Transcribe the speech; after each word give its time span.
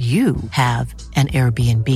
you 0.00 0.36
have 0.50 0.94
an 1.16 1.28
Airbnb. 1.28 1.88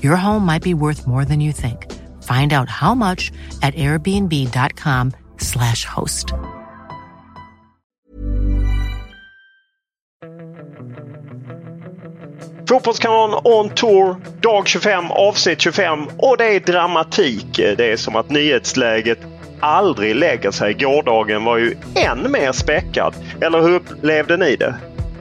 Your 0.00 0.14
home 0.14 0.46
might 0.46 0.62
be 0.62 0.74
worth 0.74 1.08
more 1.08 1.24
than 1.24 1.40
you 1.40 1.50
think. 1.50 1.90
Find 2.22 2.52
out 2.52 2.68
how 2.68 2.94
much 2.94 3.32
at 3.62 3.74
airbnb.com/slash 3.74 5.84
host. 5.84 6.32
Fotbollskanalen 12.68 13.40
On 13.44 13.70
Tour, 13.70 14.16
dag 14.40 14.68
25, 14.68 15.10
avsnitt 15.10 15.60
25 15.60 16.08
och 16.18 16.36
det 16.36 16.56
är 16.56 16.60
dramatik. 16.60 17.56
Det 17.56 17.92
är 17.92 17.96
som 17.96 18.16
att 18.16 18.30
nyhetsläget 18.30 19.18
aldrig 19.60 20.16
lägger 20.16 20.50
sig. 20.50 20.74
Gårdagen 20.74 21.44
var 21.44 21.58
ju 21.58 21.76
än 21.94 22.32
mer 22.32 22.52
späckad. 22.52 23.14
Eller 23.40 23.62
hur 23.62 23.74
upplevde 23.74 24.36
ni 24.36 24.56
det? 24.56 24.74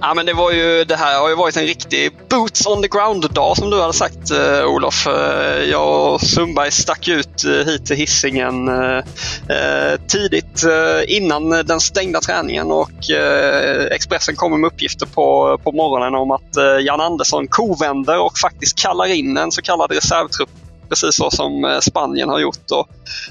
Ja, 0.04 0.14
men 0.14 0.26
det, 0.26 0.34
var 0.34 0.52
ju, 0.52 0.84
det 0.84 0.96
här 0.96 1.20
har 1.20 1.30
ju 1.30 1.36
varit 1.36 1.58
en 1.58 1.66
riktig 1.66 2.12
boots 2.30 2.66
on 2.66 2.82
the 2.82 2.88
ground-dag 2.88 3.58
som 3.58 3.70
du 3.70 3.82
hade 3.82 3.94
sagt 3.94 4.32
eh, 4.32 4.66
Olof. 4.66 5.08
Eh, 5.08 5.64
jag 5.64 6.14
och 6.14 6.22
Sundberg 6.22 6.72
stack 6.72 7.08
ut 7.08 7.44
eh, 7.46 7.52
hit 7.52 7.86
till 7.86 7.96
hissingen 7.96 8.68
eh, 8.68 10.00
tidigt 10.08 10.64
innan 11.08 11.50
den 11.50 11.80
stängda 11.80 12.22
träningen 12.22 12.72
och 12.72 12.92
Expressen 13.92 14.36
kommer 14.36 14.58
med 14.58 14.68
uppgifter 14.68 15.06
på, 15.06 15.58
på 15.64 15.72
morgonen 15.72 16.16
om 16.16 16.32
att 16.32 16.82
Jan 16.82 17.02
Andersson 17.02 17.48
kovänder 17.48 18.20
och 18.20 18.38
faktiskt 18.38 18.80
kallar 18.80 19.06
in 19.06 19.38
en 19.38 19.52
så 19.52 19.62
kallad 19.62 19.92
reservtrupp 19.92 20.50
precis 20.92 21.16
så 21.16 21.32
som 21.32 21.66
eh, 21.66 21.80
Spanien 21.80 22.30
har 22.30 22.40
gjort. 22.40 22.72
Och 22.72 22.90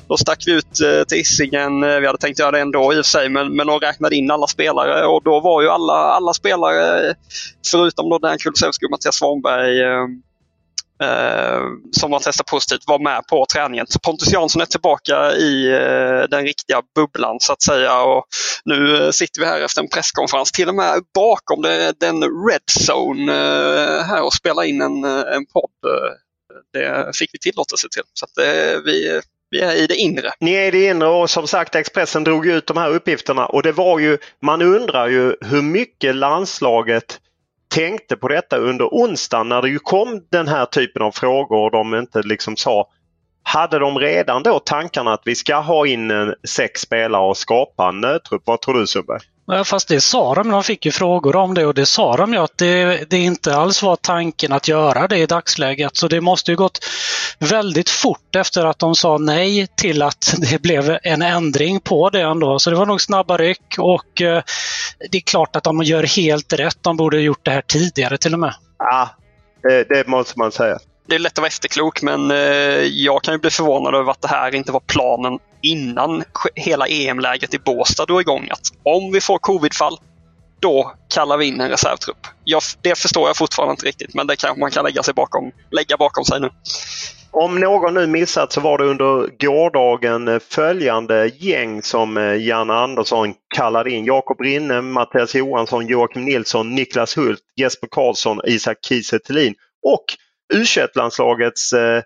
då 0.08 0.16
stack 0.16 0.42
vi 0.47 0.53
ut 0.53 0.80
eh, 0.80 1.05
till 1.05 1.19
Hisingen. 1.19 1.83
Eh, 1.83 2.00
vi 2.00 2.06
hade 2.06 2.19
tänkt 2.19 2.39
göra 2.39 2.50
det 2.50 2.61
ändå 2.61 2.92
i 2.94 3.00
och 3.00 3.05
för 3.05 3.11
sig, 3.11 3.28
men, 3.28 3.56
men 3.56 3.67
de 3.67 3.80
räknade 3.80 4.17
in 4.17 4.30
alla 4.30 4.47
spelare 4.47 5.06
och 5.06 5.22
då 5.22 5.41
var 5.41 5.62
ju 5.62 5.69
alla, 5.69 5.92
alla 5.92 6.34
spelare, 6.34 7.14
förutom 7.70 8.11
då 8.11 8.19
Dan 8.19 8.39
Kulusevski 8.39 8.86
och 8.86 8.91
Mattias 8.91 9.14
Svanberg, 9.14 9.80
eh, 11.02 11.61
som 11.92 12.12
har 12.12 12.20
testat 12.20 12.47
positivt, 12.47 12.83
var 12.86 12.98
med 12.98 13.27
på 13.27 13.47
träningen. 13.52 13.86
Så 13.89 13.98
Pontus 13.98 14.33
Jansson 14.33 14.62
är 14.62 14.67
tillbaka 14.67 15.33
i 15.33 15.72
eh, 15.72 16.28
den 16.30 16.42
riktiga 16.42 16.83
bubblan 16.95 17.36
så 17.41 17.52
att 17.52 17.62
säga. 17.62 18.02
Och 18.02 18.24
nu 18.64 19.12
sitter 19.12 19.41
vi 19.41 19.47
här 19.47 19.61
efter 19.61 19.83
en 19.83 19.89
presskonferens, 19.89 20.52
till 20.52 20.69
och 20.69 20.74
med 20.74 21.02
bakom 21.14 21.62
det, 21.62 22.00
den 22.00 22.22
Red 22.22 22.67
Zone 22.89 23.33
eh, 23.33 24.05
här 24.05 24.22
och 24.22 24.33
spelar 24.33 24.62
in 24.62 24.80
en, 24.80 25.05
en 25.05 25.47
podd 25.47 25.80
det 26.73 27.17
fick 27.17 27.31
vi 27.33 27.39
tillåtelse 27.39 27.89
till. 27.91 28.03
Så 28.13 28.25
att, 28.25 28.39
eh, 28.39 28.81
vi, 28.85 29.21
vi 29.51 29.61
är 29.61 29.75
i 29.77 29.87
det 29.87 29.97
inre. 29.97 30.31
Ni 30.41 30.53
är 30.53 30.67
i 30.67 30.71
det 30.71 30.87
inre 30.87 31.09
och 31.09 31.31
som 31.31 31.47
sagt 31.47 31.75
Expressen 31.75 32.25
drog 32.25 32.47
ut 32.47 32.67
de 32.67 32.77
här 32.77 32.91
uppgifterna 32.91 33.47
och 33.47 33.63
det 33.63 33.73
var 33.73 33.99
ju, 33.99 34.19
man 34.43 34.63
undrar 34.63 35.09
ju 35.09 35.37
hur 35.41 35.63
mycket 35.63 36.17
landslaget 36.17 37.21
tänkte 37.75 38.17
på 38.17 38.29
detta 38.29 38.57
under 38.57 38.85
onsdagen 38.85 39.48
när 39.48 39.63
det 39.63 39.69
ju 39.69 39.79
kom 39.79 40.27
den 40.31 40.48
här 40.48 40.67
typen 40.67 41.03
av 41.03 41.13
frågor 41.13 41.65
och 41.65 41.71
de 41.71 41.95
inte 41.95 42.23
liksom 42.23 42.57
sa 42.57 42.89
hade 43.43 43.79
de 43.79 43.98
redan 43.98 44.43
då 44.43 44.59
tankarna 44.59 45.13
att 45.13 45.23
vi 45.25 45.35
ska 45.35 45.57
ha 45.57 45.87
in 45.87 46.35
sex 46.48 46.80
spelare 46.80 47.23
och 47.23 47.36
skapa 47.36 47.89
en 47.89 48.01
nödtrupp? 48.01 48.42
Vad 48.45 48.61
tror 48.61 48.75
du 48.75 48.86
Sundberg? 48.86 49.20
Ja, 49.52 49.64
fast 49.64 49.88
det 49.88 50.00
sa 50.00 50.34
de, 50.34 50.48
de 50.48 50.62
fick 50.62 50.86
ju 50.86 50.92
frågor 50.92 51.36
om 51.36 51.55
det 51.55 51.66
och 51.66 51.74
det 51.74 51.86
sa 51.86 52.16
de 52.16 52.33
ju 52.33 52.38
att 52.38 52.58
det, 52.58 53.11
det 53.11 53.18
inte 53.18 53.56
alls 53.56 53.83
var 53.83 53.96
tanken 53.96 54.52
att 54.52 54.68
göra 54.68 55.08
det 55.08 55.18
i 55.18 55.27
dagsläget. 55.27 55.96
Så 55.96 56.08
det 56.08 56.20
måste 56.20 56.50
ju 56.50 56.56
gått 56.56 56.84
väldigt 57.38 57.90
fort 57.90 58.36
efter 58.36 58.64
att 58.66 58.78
de 58.78 58.94
sa 58.94 59.18
nej 59.18 59.66
till 59.66 60.02
att 60.02 60.34
det 60.50 60.62
blev 60.62 60.98
en 61.02 61.22
ändring 61.22 61.80
på 61.80 62.11
det 62.11 62.20
ändå. 62.20 62.58
Så 62.58 62.70
det 62.70 62.77
var 62.77 62.86
nog 62.86 63.00
snabba 63.00 63.36
ryck 63.36 63.74
och 63.78 64.22
eh, 64.22 64.42
det 65.11 65.18
är 65.18 65.22
klart 65.22 65.56
att 65.56 65.64
de 65.64 65.82
gör 65.82 66.02
helt 66.02 66.52
rätt. 66.52 66.78
De 66.80 66.96
borde 66.96 67.17
ha 67.17 67.22
gjort 67.22 67.44
det 67.44 67.50
här 67.50 67.62
tidigare 67.67 68.18
till 68.18 68.34
och 68.34 68.40
med. 68.40 68.55
Ja, 68.78 69.08
det, 69.62 69.84
det 69.88 70.06
måste 70.06 70.38
man 70.38 70.52
säga 70.52 70.78
det 71.11 71.17
är 71.17 71.19
lätt 71.19 71.33
att 71.33 71.39
vara 71.39 71.48
efterklok 71.48 72.03
men 72.03 72.31
eh, 72.31 72.37
jag 72.85 73.23
kan 73.23 73.35
ju 73.35 73.39
bli 73.39 73.51
förvånad 73.51 73.95
över 73.95 74.11
att 74.11 74.23
det 74.23 74.29
här 74.29 74.55
inte 74.55 74.73
var 74.73 74.81
planen 74.81 75.39
innan 75.63 76.25
hela 76.55 76.87
EM-läget 76.87 77.55
i 77.55 77.59
Båstad 77.59 78.07
drog 78.07 78.21
igång. 78.21 78.48
Att 78.51 78.61
om 78.83 79.13
vi 79.13 79.21
får 79.21 79.39
covidfall, 79.39 79.98
då 80.61 80.93
kallar 81.15 81.37
vi 81.37 81.47
in 81.47 81.61
en 81.61 81.69
reservtrupp. 81.69 82.27
Jag, 82.45 82.63
det 82.83 82.98
förstår 82.98 83.29
jag 83.29 83.37
fortfarande 83.37 83.73
inte 83.73 83.87
riktigt 83.87 84.15
men 84.15 84.27
det 84.27 84.37
kanske 84.37 84.61
man 84.61 84.71
kan 84.71 84.85
lägga, 84.85 85.03
sig 85.03 85.15
bakom, 85.15 85.53
lägga 85.71 85.97
bakom 85.97 86.25
sig 86.25 86.41
nu. 86.41 86.51
Om 87.31 87.61
någon 87.61 87.95
nu 87.95 88.07
missat 88.07 88.53
så 88.53 88.61
var 88.61 88.79
det 88.79 88.85
under 88.85 89.39
gårdagen 89.47 90.29
eh, 90.29 90.39
följande 90.51 91.31
gäng 91.39 91.83
som 91.83 92.17
eh, 92.17 92.47
Janne 92.47 92.73
Andersson 92.73 93.35
kallade 93.55 93.91
in. 93.91 94.05
Jakob 94.05 94.41
Rinne, 94.41 94.83
Mattias 94.83 95.35
Johansson, 95.35 95.87
Joakim 95.87 96.25
Nilsson, 96.25 96.75
Niklas 96.75 97.17
Hult, 97.17 97.41
Jesper 97.57 97.89
Karlsson, 97.91 98.41
Isak 98.45 98.79
Kiese 98.89 99.19
och 99.83 100.05
U21-landslagets 100.55 101.72
eh, 101.72 102.02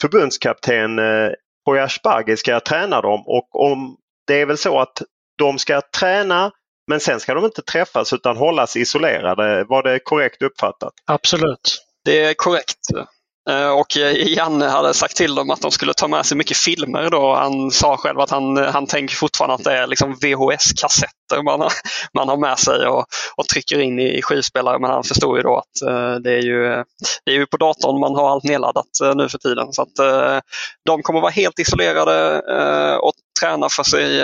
förbundskapten 0.00 0.98
eh, 0.98 1.30
Poya 1.66 1.84
Asbaghi 1.84 2.36
ska 2.36 2.60
träna 2.60 3.00
dem 3.00 3.22
och 3.26 3.70
om 3.70 3.96
det 4.26 4.40
är 4.40 4.46
väl 4.46 4.58
så 4.58 4.80
att 4.80 5.02
de 5.38 5.58
ska 5.58 5.80
träna 5.98 6.50
men 6.88 7.00
sen 7.00 7.20
ska 7.20 7.34
de 7.34 7.44
inte 7.44 7.62
träffas 7.62 8.12
utan 8.12 8.36
hållas 8.36 8.76
isolerade. 8.76 9.64
Var 9.64 9.82
det 9.82 9.98
korrekt 9.98 10.42
uppfattat? 10.42 10.92
Absolut. 11.06 11.84
Det 12.04 12.24
är 12.24 12.34
korrekt. 12.34 12.78
Eh, 13.48 13.70
och 13.70 13.96
eh, 13.96 14.28
Janne 14.28 14.66
hade 14.66 14.94
sagt 14.94 15.16
till 15.16 15.34
dem 15.34 15.50
att 15.50 15.60
de 15.60 15.70
skulle 15.70 15.94
ta 15.94 16.08
med 16.08 16.26
sig 16.26 16.36
mycket 16.36 16.56
filmer. 16.56 17.10
Då. 17.10 17.34
Han 17.34 17.70
sa 17.70 17.96
själv 17.96 18.20
att 18.20 18.30
han, 18.30 18.56
han 18.56 18.86
tänker 18.86 19.16
fortfarande 19.16 19.54
att 19.54 19.64
det 19.64 19.72
är 19.72 19.86
liksom 19.86 20.14
VHS-kassetter 20.14 21.42
man 21.44 21.60
har, 21.60 21.72
man 22.14 22.28
har 22.28 22.36
med 22.36 22.58
sig 22.58 22.86
och, 22.86 23.04
och 23.36 23.48
trycker 23.48 23.78
in 23.78 23.98
i, 23.98 24.18
i 24.18 24.22
skivspelare. 24.22 24.78
Men 24.78 24.90
han 24.90 25.04
förstod 25.04 25.36
ju 25.36 25.42
då 25.42 25.56
att 25.56 25.82
eh, 25.88 26.14
det, 26.14 26.32
är 26.32 26.42
ju, 26.42 26.84
det 27.24 27.30
är 27.30 27.34
ju 27.34 27.46
på 27.46 27.56
datorn 27.56 28.00
man 28.00 28.14
har 28.14 28.30
allt 28.30 28.44
nedladdat 28.44 28.86
nu 29.14 29.28
för 29.28 29.38
tiden. 29.38 29.72
Så 29.72 29.82
att, 29.82 29.88
de 30.84 31.02
kommer 31.02 31.20
vara 31.20 31.30
helt 31.30 31.58
isolerade 31.58 32.40
och 32.98 33.12
träna, 33.40 33.68
för 33.68 33.82
sig, 33.82 34.20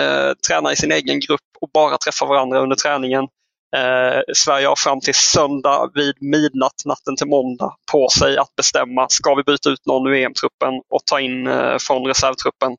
träna 0.47 0.71
i 0.71 0.75
sin 0.75 0.91
egen 0.91 1.19
grupp 1.19 1.41
och 1.61 1.69
bara 1.73 1.97
träffa 1.97 2.25
varandra 2.25 2.59
under 2.59 2.75
träningen. 2.75 3.27
Eh, 3.75 4.21
Sverige 4.35 4.67
har 4.67 4.75
fram 4.75 4.99
till 4.99 5.15
söndag 5.15 5.91
vid 5.93 6.15
midnatt, 6.21 6.85
natten 6.85 7.15
till 7.17 7.27
måndag, 7.27 7.75
på 7.91 8.09
sig 8.09 8.37
att 8.37 8.55
bestämma. 8.55 9.09
Ska 9.09 9.35
vi 9.35 9.43
byta 9.43 9.69
ut 9.69 9.85
någon 9.85 10.07
ur 10.07 10.13
EM-truppen 10.13 10.73
och 10.89 11.05
ta 11.05 11.19
in 11.19 11.47
eh, 11.47 11.77
från 11.77 12.05
reservtruppen? 12.05 12.71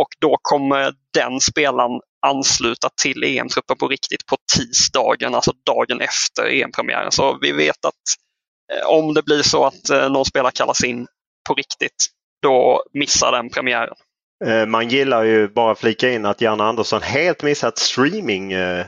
Och 0.00 0.08
då 0.20 0.38
kommer 0.42 0.92
den 1.14 1.40
spelaren 1.40 2.00
ansluta 2.26 2.88
till 3.02 3.24
EM-truppen 3.24 3.76
på 3.76 3.88
riktigt 3.88 4.26
på 4.26 4.36
tisdagen, 4.56 5.34
alltså 5.34 5.52
dagen 5.66 6.00
efter 6.00 6.62
EM-premiären. 6.62 7.12
Så 7.12 7.38
vi 7.40 7.52
vet 7.52 7.84
att 7.84 8.02
eh, 8.72 8.86
om 8.86 9.14
det 9.14 9.22
blir 9.22 9.42
så 9.42 9.64
att 9.64 9.90
eh, 9.90 10.10
någon 10.10 10.24
spelare 10.24 10.52
kallas 10.52 10.84
in 10.84 11.06
på 11.48 11.54
riktigt, 11.54 12.06
då 12.42 12.82
missar 12.92 13.32
den 13.32 13.50
premiären. 13.50 13.94
Eh, 14.46 14.66
man 14.66 14.88
gillar 14.88 15.22
ju 15.22 15.48
bara 15.48 15.74
flika 15.74 16.10
in 16.10 16.26
att 16.26 16.40
Janne 16.40 16.64
Andersson 16.64 17.02
helt 17.02 17.42
missat 17.42 17.78
streaming. 17.78 18.52
Eh, 18.52 18.86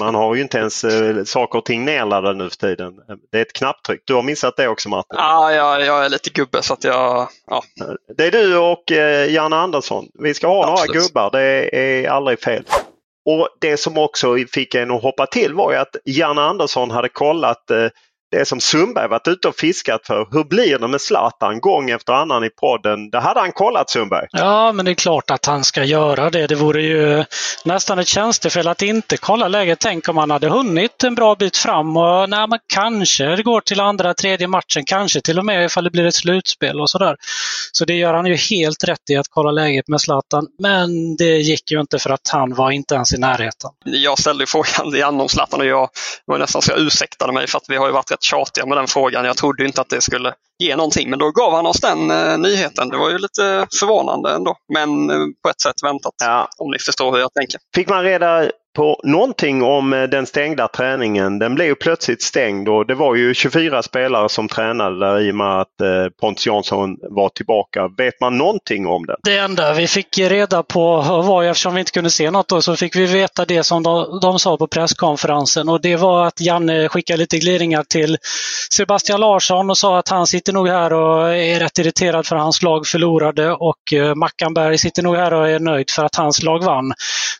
man 0.00 0.14
har 0.14 0.34
ju 0.34 0.42
inte 0.42 0.58
ens 0.58 0.84
eh, 0.84 1.24
saker 1.24 1.58
och 1.58 1.64
ting 1.64 1.84
nedladdade 1.84 2.38
nu 2.38 2.50
för 2.50 2.56
tiden. 2.56 2.94
Det 3.32 3.38
är 3.38 3.42
ett 3.42 3.52
knapptryck. 3.52 4.02
Du 4.04 4.14
har 4.14 4.22
missat 4.22 4.56
det 4.56 4.68
också 4.68 4.88
Martin? 4.88 5.16
Ja, 5.18 5.52
jag, 5.52 5.86
jag 5.86 6.04
är 6.04 6.08
lite 6.08 6.30
gubbe 6.30 6.62
så 6.62 6.74
att 6.74 6.84
jag... 6.84 7.28
Ja. 7.46 7.62
Det 8.16 8.26
är 8.26 8.30
du 8.30 8.58
och 8.58 8.90
Janne 9.28 9.56
Andersson. 9.56 10.08
Vi 10.14 10.34
ska 10.34 10.46
ha 10.46 10.72
Absolut. 10.72 10.94
några 10.94 11.06
gubbar. 11.06 11.30
Det 11.30 11.76
är 11.76 12.08
aldrig 12.08 12.40
fel. 12.40 12.64
Och 13.24 13.48
Det 13.60 13.76
som 13.76 13.98
också 13.98 14.36
fick 14.52 14.74
en 14.74 14.90
att 14.90 15.02
hoppa 15.02 15.26
till 15.26 15.54
var 15.54 15.72
ju 15.72 15.78
att 15.78 15.96
Janne 16.04 16.40
Andersson 16.40 16.90
hade 16.90 17.08
kollat 17.08 17.70
det 18.30 18.44
som 18.44 18.60
Sundberg 18.60 19.08
varit 19.08 19.28
ute 19.28 19.48
och 19.48 19.56
fiskat 19.56 20.06
för. 20.06 20.28
Hur 20.30 20.44
blir 20.44 20.78
det 20.78 20.88
med 20.88 21.00
Zlatan 21.00 21.60
gång 21.60 21.90
efter 21.90 22.12
annan 22.12 22.44
i 22.44 22.50
podden? 22.50 23.10
Det 23.10 23.20
hade 23.20 23.40
han 23.40 23.52
kollat 23.52 23.90
Sundberg. 23.90 24.26
Ja, 24.30 24.72
men 24.72 24.84
det 24.84 24.90
är 24.90 24.94
klart 24.94 25.30
att 25.30 25.46
han 25.46 25.64
ska 25.64 25.84
göra 25.84 26.30
det. 26.30 26.46
Det 26.46 26.54
vore 26.54 26.82
ju 26.82 27.24
nästan 27.64 27.98
ett 27.98 28.06
tjänstefel 28.06 28.68
att 28.68 28.82
inte 28.82 29.16
kolla 29.16 29.48
läget. 29.48 29.78
Tänk 29.78 30.08
om 30.08 30.16
han 30.16 30.30
hade 30.30 30.48
hunnit 30.48 31.04
en 31.04 31.14
bra 31.14 31.34
bit 31.34 31.56
fram 31.56 31.96
och 31.96 32.30
nej, 32.30 32.46
men 32.48 32.58
kanske 32.74 33.24
det 33.24 33.42
går 33.42 33.60
till 33.60 33.80
andra, 33.80 34.14
tredje 34.14 34.48
matchen, 34.48 34.84
kanske 34.86 35.20
till 35.20 35.38
och 35.38 35.44
med 35.44 35.64
ifall 35.64 35.84
det 35.84 35.90
blir 35.90 36.06
ett 36.06 36.14
slutspel 36.14 36.80
och 36.80 36.90
sådär. 36.90 37.16
Så 37.72 37.84
det 37.84 37.94
gör 37.94 38.14
han 38.14 38.26
ju 38.26 38.36
helt 38.36 38.84
rätt 38.84 39.10
i 39.10 39.16
att 39.16 39.28
kolla 39.30 39.50
läget 39.50 39.88
med 39.88 40.00
Zlatan. 40.00 40.46
Men 40.58 41.16
det 41.16 41.36
gick 41.36 41.70
ju 41.70 41.80
inte 41.80 41.98
för 41.98 42.10
att 42.10 42.28
han 42.32 42.54
var 42.54 42.70
inte 42.70 42.94
ens 42.94 43.14
i 43.14 43.18
närheten. 43.18 43.70
Jag 43.84 44.18
ställde 44.18 44.46
frågan 44.46 44.90
till 44.90 45.00
Janne 45.00 45.22
om 45.22 45.28
Zlatan 45.28 45.60
och 45.60 45.66
jag 45.66 45.88
var 46.24 46.38
nästan 46.38 46.62
så 46.62 46.72
jag 46.72 46.80
ursäktade 46.80 47.32
mig 47.32 47.46
för 47.46 47.58
att 47.58 47.64
vi 47.68 47.76
har 47.76 47.86
ju 47.86 47.92
varit 47.92 48.10
rätt 48.20 48.22
tjatiga 48.22 48.66
med 48.66 48.78
den 48.78 48.86
frågan. 48.86 49.24
Jag 49.24 49.36
trodde 49.36 49.64
inte 49.64 49.80
att 49.80 49.88
det 49.88 50.00
skulle 50.00 50.34
ge 50.58 50.76
någonting, 50.76 51.10
men 51.10 51.18
då 51.18 51.30
gav 51.30 51.52
han 51.52 51.66
oss 51.66 51.80
den 51.80 52.10
eh, 52.10 52.38
nyheten. 52.38 52.88
Det 52.88 52.96
var 52.96 53.10
ju 53.10 53.18
lite 53.18 53.66
förvånande 53.80 54.30
ändå, 54.30 54.56
men 54.72 55.10
eh, 55.10 55.16
på 55.42 55.50
ett 55.50 55.60
sätt 55.60 55.82
väntat. 55.82 56.14
Ja. 56.24 56.48
Om 56.58 56.70
ni 56.70 56.78
förstår 56.78 57.12
hur 57.12 57.18
jag 57.18 57.32
tänker. 57.34 57.60
Fick 57.74 57.88
man 57.88 58.04
reda 58.04 58.50
på 58.76 59.00
någonting 59.04 59.62
om 59.62 59.92
eh, 59.92 60.02
den 60.02 60.26
stängda 60.26 60.68
träningen. 60.68 61.38
Den 61.38 61.54
blev 61.54 61.66
ju 61.66 61.74
plötsligt 61.74 62.22
stängd 62.22 62.68
och 62.68 62.86
det 62.86 62.94
var 62.94 63.14
ju 63.14 63.34
24 63.34 63.82
spelare 63.82 64.28
som 64.28 64.48
tränade 64.48 64.98
där 64.98 65.20
i 65.20 65.30
och 65.30 65.34
med 65.34 65.60
att 65.60 65.80
eh, 65.80 66.08
Pontus 66.20 66.46
Jansson 66.46 66.96
var 67.10 67.28
tillbaka. 67.28 67.88
Vet 67.96 68.20
man 68.20 68.38
någonting 68.38 68.86
om 68.86 69.06
det? 69.06 69.16
Det 69.22 69.38
enda 69.38 69.74
vi 69.74 69.86
fick 69.86 70.18
reda 70.18 70.62
på 70.62 70.96
var 71.02 71.42
ju, 71.42 71.48
eftersom 71.48 71.74
vi 71.74 71.80
inte 71.80 71.92
kunde 71.92 72.10
se 72.10 72.30
något 72.30 72.48
då, 72.48 72.62
så 72.62 72.76
fick 72.76 72.96
vi 72.96 73.06
veta 73.06 73.44
det 73.44 73.62
som 73.62 73.82
de, 73.82 74.20
de 74.22 74.38
sa 74.38 74.56
på 74.56 74.66
presskonferensen 74.66 75.68
och 75.68 75.80
det 75.80 75.96
var 75.96 76.26
att 76.26 76.40
Janne 76.40 76.88
skickade 76.88 77.16
lite 77.16 77.38
gliringar 77.38 77.82
till 77.82 78.16
Sebastian 78.72 79.20
Larsson 79.20 79.70
och 79.70 79.78
sa 79.78 79.98
att 79.98 80.08
han 80.08 80.26
sitter 80.26 80.52
nog 80.52 80.68
här 80.68 80.92
och 80.92 81.34
är 81.34 81.60
rätt 81.60 81.78
irriterad 81.78 82.26
för 82.26 82.36
att 82.36 82.42
hans 82.42 82.62
lag 82.62 82.86
förlorade 82.86 83.52
och 83.52 83.92
eh, 83.92 84.14
Mackanberg 84.14 84.78
sitter 84.78 85.02
nog 85.02 85.16
här 85.16 85.34
och 85.34 85.48
är 85.48 85.58
nöjd 85.58 85.90
för 85.90 86.04
att 86.04 86.16
hans 86.16 86.42
lag 86.42 86.64
vann. 86.64 86.92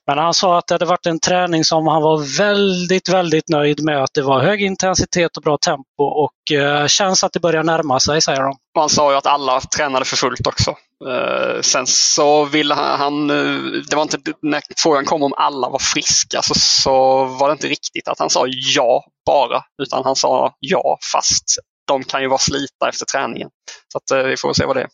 Men 0.06 0.18
han 0.18 0.34
sa 0.34 0.58
att 0.58 0.66
det 0.66 0.74
hade 0.74 0.84
varit 0.84 1.06
en 1.06 1.19
träning 1.20 1.64
som 1.64 1.86
han 1.86 2.02
var 2.02 2.38
väldigt, 2.38 3.08
väldigt 3.08 3.48
nöjd 3.48 3.84
med. 3.84 4.02
Att 4.02 4.14
det 4.14 4.22
var 4.22 4.40
hög 4.40 4.62
intensitet 4.62 5.36
och 5.36 5.42
bra 5.42 5.58
tempo 5.58 6.02
och 6.04 6.52
eh, 6.52 6.86
känns 6.86 7.24
att 7.24 7.32
det 7.32 7.40
börjar 7.40 7.62
närma 7.62 8.00
sig, 8.00 8.22
säger 8.22 8.42
de. 8.42 8.56
Han 8.78 8.88
sa 8.88 9.10
ju 9.10 9.16
att 9.16 9.26
alla 9.26 9.60
tränade 9.60 10.04
för 10.04 10.16
fullt 10.16 10.46
också. 10.46 10.70
Eh, 11.06 11.60
sen 11.60 11.86
så 11.86 12.44
ville 12.44 12.74
han, 12.74 13.00
han 13.00 13.30
eh, 13.30 13.82
det 13.90 13.96
var 13.96 14.02
inte, 14.02 14.18
när 14.42 14.62
frågan 14.76 15.04
kom 15.04 15.22
om 15.22 15.32
alla 15.36 15.68
var 15.68 15.78
friska 15.78 16.42
så, 16.42 16.54
så 16.54 17.24
var 17.24 17.48
det 17.48 17.52
inte 17.52 17.68
riktigt 17.68 18.08
att 18.08 18.18
han 18.18 18.30
sa 18.30 18.44
ja 18.74 19.04
bara, 19.26 19.62
utan 19.82 20.04
han 20.04 20.16
sa 20.16 20.54
ja 20.60 20.98
fast 21.12 21.44
de 21.86 22.04
kan 22.04 22.22
ju 22.22 22.28
vara 22.28 22.38
slita 22.38 22.88
efter 22.88 23.06
träningen. 23.06 23.48
Så 23.92 23.98
att, 23.98 24.10
eh, 24.10 24.22
vi 24.22 24.36
får 24.36 24.52
se 24.52 24.64
vad 24.64 24.76
det 24.76 24.80
är. 24.80 24.88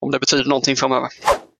Om 0.00 0.10
det 0.10 0.18
betyder 0.18 0.44
någonting 0.44 0.76
framöver. 0.76 1.08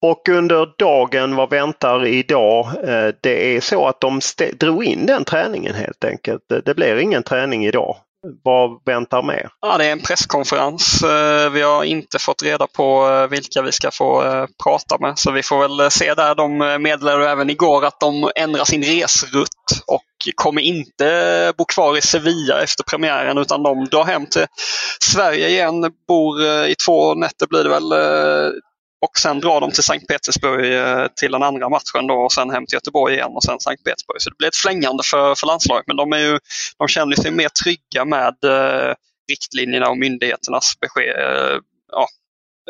Och 0.03 0.29
under 0.29 0.69
dagen, 0.79 1.37
vad 1.37 1.51
väntar 1.51 2.07
idag? 2.07 2.67
Eh, 2.67 3.15
det 3.21 3.57
är 3.57 3.61
så 3.61 3.87
att 3.87 4.01
de 4.01 4.21
drog 4.55 4.85
in 4.85 5.07
den 5.07 5.25
träningen 5.25 5.75
helt 5.75 6.05
enkelt. 6.05 6.43
Det 6.65 6.75
blir 6.75 6.99
ingen 6.99 7.23
träning 7.23 7.67
idag. 7.67 7.97
Vad 8.43 8.71
väntar 8.87 9.23
mer? 9.23 9.49
Ja, 9.61 9.79
det 9.79 9.85
är 9.85 9.93
en 9.93 10.01
presskonferens. 10.01 11.03
Eh, 11.03 11.51
vi 11.51 11.63
har 11.63 11.85
inte 11.85 12.19
fått 12.19 12.43
reda 12.43 12.67
på 12.67 13.09
eh, 13.09 13.27
vilka 13.27 13.63
vi 13.63 13.73
ska 13.73 13.91
få 13.91 14.23
prata 14.65 14.99
med. 14.99 15.19
Så 15.19 15.31
vi 15.31 15.43
får 15.43 15.69
väl 15.69 15.91
se 15.91 16.15
där. 16.15 16.35
De 16.35 16.59
meddelade 16.83 17.31
även 17.31 17.51
igår 17.51 17.85
att 17.85 18.01
de 18.01 18.31
ändrar 18.35 18.65
sin 18.65 18.83
resrutt 18.83 19.49
och 19.87 20.03
kommer 20.35 20.63
inte 20.63 21.53
bo 21.59 21.65
kvar 21.65 21.99
i 21.99 22.01
Sevilla 22.01 22.63
efter 22.63 22.85
premiären 22.85 23.39
utan 23.39 23.63
de 23.63 23.85
drar 23.85 24.05
hem 24.05 24.27
till 24.27 24.47
Sverige 25.01 25.49
igen. 25.49 25.93
Bor 26.09 26.43
i 26.45 26.75
två 26.75 27.15
nätter 27.15 27.47
blir 27.47 27.65
det 27.65 27.71
väl 27.71 27.93
och 29.01 29.19
sen 29.19 29.41
drar 29.41 29.61
de 29.61 29.71
till 29.71 29.83
Sankt 29.83 30.07
Petersburg 30.09 30.75
eh, 30.75 31.07
till 31.21 31.33
den 31.33 31.43
andra 31.43 31.69
matchen 31.69 32.07
då 32.07 32.15
och 32.15 32.33
sen 32.33 32.51
hem 32.51 32.67
till 32.67 32.77
Göteborg 32.77 33.15
igen 33.15 33.33
och 33.35 33.45
sen 33.45 33.61
Sankt 33.61 33.85
Petersburg. 33.85 34.23
Så 34.23 34.31
det 34.31 34.37
blir 34.39 34.49
ett 34.49 34.57
flängande 34.57 35.03
för, 35.03 35.35
för 35.35 35.47
landslaget. 35.47 35.87
Men 35.87 35.97
de, 35.97 36.13
är 36.13 36.19
ju, 36.19 36.39
de 36.79 36.89
känner 36.89 37.17
sig 37.17 37.31
mer 37.31 37.49
trygga 37.49 38.05
med 38.05 38.45
eh, 38.45 38.95
riktlinjerna 39.31 39.89
och 39.89 39.99
myndigheternas 39.99 40.73
besked, 40.81 41.17
eh, 41.19 41.59
ja, 41.93 42.07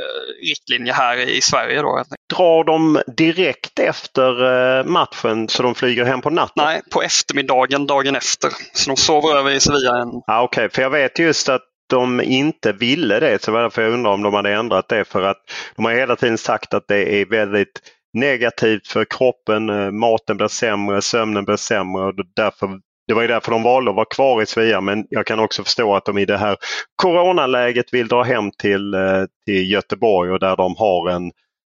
eh, 0.00 0.49
riktlinjer 0.49 0.94
här 0.94 1.17
i 1.17 1.41
Sverige. 1.41 1.82
Då, 1.82 2.05
Drar 2.35 2.65
de 2.65 3.03
direkt 3.17 3.79
efter 3.79 4.44
eh, 4.79 4.85
matchen 4.85 5.49
så 5.49 5.62
de 5.62 5.75
flyger 5.75 6.05
hem 6.05 6.21
på 6.21 6.31
natten? 6.31 6.65
Nej, 6.65 6.81
på 6.91 7.03
eftermiddagen 7.03 7.87
dagen 7.87 8.17
efter. 8.17 8.50
Så 8.73 8.91
de 8.91 8.97
sover 8.97 9.37
över 9.37 9.50
i 9.50 9.61
Sevilla 9.61 10.03
en... 10.03 10.09
Ah, 10.26 10.43
Okej, 10.43 10.65
okay. 10.65 10.75
för 10.75 10.83
jag 10.83 10.91
vet 10.91 11.19
just 11.19 11.49
att 11.49 11.70
de 11.91 12.21
inte 12.21 12.73
ville 12.73 13.21
det. 13.21 13.43
Så 13.43 13.53
var 13.53 13.63
därför 13.63 13.83
jag 13.83 13.93
undrar 13.93 14.13
om 14.13 14.23
de 14.23 14.35
hade 14.35 14.53
ändrat 14.53 14.89
det. 14.89 15.05
För 15.05 15.23
att 15.23 15.37
de 15.77 15.85
har 15.85 15.93
hela 15.93 16.17
tiden 16.17 16.39
sagt 16.39 16.75
att 16.75 16.89
det 16.89 17.21
är 17.21 17.27
väldigt 17.27 17.81
negativt 18.13 18.89
för 18.89 19.05
kroppen. 19.05 19.69
Eh, 19.69 19.91
maten 19.91 20.37
blir 20.37 20.49
sämre, 20.49 21.03
sömnen 21.03 21.45
blir 21.45 21.57
sämre. 21.57 22.03
Och 22.03 22.15
därför, 22.37 22.81
det 23.07 23.15
var 23.15 23.23
ju 23.23 23.29
därför 23.29 23.53
de 23.53 23.63
valde 23.63 23.91
att 23.91 23.97
vara 23.97 24.07
kvar 24.15 24.43
i 24.43 24.47
Svea. 24.47 24.81
Men 24.81 25.07
jag 25.11 25.27
kan 25.27 25.39
också 25.39 25.65
förstå 25.65 25.97
att 25.97 26.05
de 26.05 26.19
i 26.19 26.25
det 26.25 26.39
här 26.39 26.57
coronaläget 26.97 27.95
vill 27.95 28.09
dra 28.09 28.23
hem 28.23 28.51
till, 28.59 28.95
eh, 28.95 29.25
till 29.47 29.71
Göteborg 29.71 30.31
och 30.31 30.41
där 30.41 30.57
de 30.57 30.75
har 30.79 31.11
en, 31.11 31.33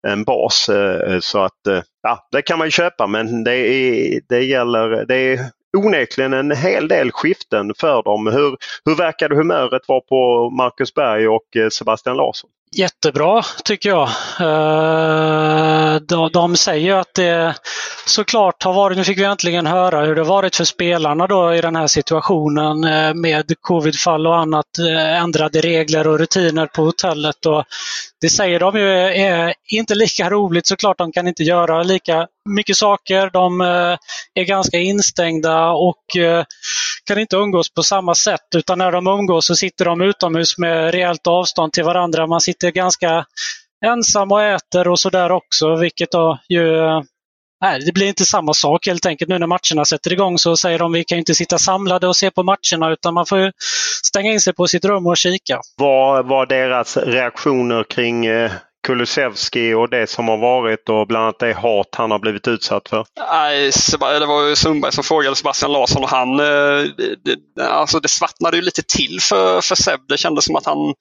en 0.09 0.25
bas. 0.25 0.69
Eh, 0.69 1.21
så 1.21 1.43
att 1.43 1.61
ja, 2.03 2.29
det 2.33 2.43
kan 2.43 2.59
man 2.59 2.67
ju 2.67 2.71
köpa 2.71 3.07
men 3.07 3.45
det, 3.45 3.57
är, 3.57 4.21
det 4.29 4.45
gäller, 4.45 5.05
det 5.07 5.17
är 5.17 5.41
onekligen 5.77 6.33
en 6.33 6.51
hel 6.51 6.89
del 6.89 7.13
skiften 7.13 7.73
för 7.79 8.03
dem. 8.03 8.27
Hur, 8.27 8.57
hur 8.85 8.97
verkade 8.97 9.37
humöret 9.37 9.89
vara 9.89 10.01
på 10.01 10.51
Marcus 10.51 10.95
Berg 10.95 11.29
och 11.29 11.57
eh, 11.57 11.69
Sebastian 11.69 12.17
Larsson? 12.17 12.51
Jättebra 12.77 13.43
tycker 13.65 13.89
jag. 13.89 14.09
Eh, 14.41 16.01
de 16.33 16.57
säger 16.57 16.95
att 16.95 17.15
det 17.15 17.55
såklart 18.07 18.63
har 18.63 18.73
varit, 18.73 18.99
nu 18.99 19.05
fick 19.05 19.19
vi 19.19 19.25
äntligen 19.25 19.67
höra 19.67 20.05
hur 20.05 20.15
det 20.15 20.23
varit 20.23 20.57
för 20.57 20.65
spelarna 20.65 21.27
då 21.27 21.55
i 21.55 21.61
den 21.61 21.77
här 21.77 21.87
situationen 21.87 22.85
eh, 22.85 23.15
med 23.15 23.55
covidfall 23.61 24.27
och 24.27 24.37
annat, 24.37 24.79
eh, 24.79 25.23
ändrade 25.23 25.61
regler 25.61 26.07
och 26.07 26.19
rutiner 26.19 26.67
på 26.67 26.83
hotellet. 26.83 27.47
Och 27.47 27.65
det 28.21 28.29
säger 28.29 28.61
de 28.61 28.77
ju 28.77 28.89
är 28.89 29.55
inte 29.69 29.95
lika 29.95 30.31
roligt 30.31 30.67
såklart. 30.67 30.99
De 30.99 31.13
kan 31.13 31.29
inte 31.29 31.43
göra 31.43 31.83
lika 31.83 32.27
mycket 32.49 32.77
saker. 32.77 33.31
De 33.33 33.61
är 34.35 34.45
ganska 34.45 34.79
instängda 34.79 35.71
och 35.71 36.05
kan 37.07 37.19
inte 37.19 37.37
umgås 37.37 37.75
på 37.75 37.83
samma 37.83 38.15
sätt. 38.15 38.55
Utan 38.57 38.79
när 38.79 38.93
de 38.93 39.07
umgås 39.07 39.47
så 39.47 39.57
sitter 39.57 39.85
de 39.85 40.01
utomhus 40.01 40.59
med 40.59 40.91
rejält 40.91 41.27
avstånd 41.27 41.73
till 41.73 41.85
varandra. 41.85 42.27
Man 42.27 42.41
sitter 42.41 42.71
ganska 42.71 43.25
ensam 43.85 44.33
och 44.33 44.43
äter 44.43 44.89
och 44.89 44.99
sådär 44.99 45.33
också, 45.33 45.77
vilket 45.77 46.11
då 46.11 46.39
ju 46.49 46.63
Nej, 47.63 47.81
det 47.81 47.93
blir 47.93 48.09
inte 48.09 48.25
samma 48.25 48.55
sak 48.55 48.87
helt 48.87 49.07
enkelt. 49.07 49.29
Nu 49.29 49.39
när 49.39 49.47
matcherna 49.47 49.85
sätter 49.85 50.13
igång 50.13 50.39
så 50.39 50.57
säger 50.57 50.79
de 50.79 50.93
att 50.93 50.99
vi 50.99 51.05
kan 51.05 51.19
inte 51.19 51.35
sitta 51.35 51.59
samlade 51.59 52.09
och 52.09 52.17
se 52.17 52.31
på 52.31 52.43
matcherna 52.43 52.93
utan 52.93 53.15
man 53.15 53.27
får 53.27 53.53
stänga 54.05 54.33
in 54.33 54.41
sig 54.41 54.53
på 54.53 54.67
sitt 54.67 54.85
rum 54.85 55.07
och 55.07 55.17
kika. 55.17 55.61
Vad 55.77 56.27
var 56.27 56.47
deras 56.47 56.97
reaktioner 56.97 57.85
kring 57.85 58.27
eh, 58.27 58.51
Kulusevski 58.87 59.75
och 59.75 59.91
det 59.91 60.07
som 60.07 60.29
har 60.29 60.37
varit 60.39 60.89
och 60.89 61.07
bland 61.07 61.25
annat 61.25 61.39
det 61.39 61.53
hat 61.53 61.89
han 61.93 62.11
har 62.11 62.19
blivit 62.19 62.49
utsatt 62.49 62.89
för? 62.89 63.07
Nej, 63.19 63.71
det 64.21 64.27
var 64.27 64.49
ju 64.49 64.57
Sundberg 64.57 64.93
som 64.93 65.05
frågade 65.05 65.37
Sebastian 65.37 65.73
Larsson 65.73 66.03
och 66.03 66.09
han, 66.09 66.41
eh, 66.41 66.85
det, 67.25 67.63
alltså 67.63 68.01
det 68.01 68.09
svartnade 68.09 68.57
ju 68.57 68.63
lite 68.63 68.83
till 68.83 69.19
för, 69.21 69.61
för 69.61 69.75
Seb. 69.75 70.01
Det 70.09 70.19
kändes 70.19 70.45
som 70.45 70.57
att 70.57 70.67
han 70.67 70.95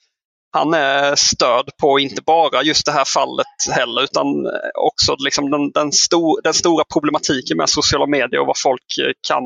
han 0.54 0.74
är 0.74 1.16
stöd 1.16 1.70
på 1.82 2.00
inte 2.00 2.22
bara 2.22 2.64
just 2.64 2.86
det 2.86 2.92
här 2.92 3.06
fallet 3.06 3.48
heller 3.72 4.04
utan 4.04 4.46
eh, 4.46 4.52
också 4.74 5.16
liksom 5.20 5.52
den, 5.52 5.72
den, 5.72 5.92
stor, 5.92 6.42
den 6.44 6.54
stora 6.54 6.84
problematiken 6.94 7.58
med 7.58 7.70
sociala 7.70 8.06
medier 8.06 8.40
och 8.42 8.48
vad 8.48 8.60
folk 8.60 8.98
eh, 9.02 9.12
kan 9.28 9.44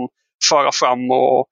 föra 0.50 0.72
fram 0.72 1.12
och 1.12 1.48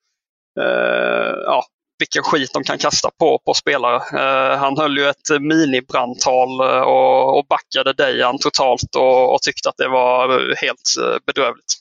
Uh, 0.59 1.43
ja, 1.45 1.63
vilken 1.99 2.23
skit 2.23 2.53
de 2.53 2.63
kan 2.63 2.77
kasta 2.77 3.09
på, 3.19 3.39
på 3.45 3.53
spelare. 3.53 3.95
Eh, 3.95 4.57
han 4.57 4.77
höll 4.77 4.97
ju 4.97 5.09
ett 5.09 5.41
minibrandtal 5.41 6.59
eh, 6.59 6.81
och, 6.81 7.37
och 7.37 7.45
backade 7.49 7.93
Dejan 7.93 8.37
totalt 8.37 8.95
och, 8.95 9.33
och 9.33 9.41
tyckte 9.41 9.69
att 9.69 9.77
det 9.77 9.87
var 9.87 10.27
helt 10.55 11.11
eh, 11.13 11.17
bedrövligt. 11.25 11.73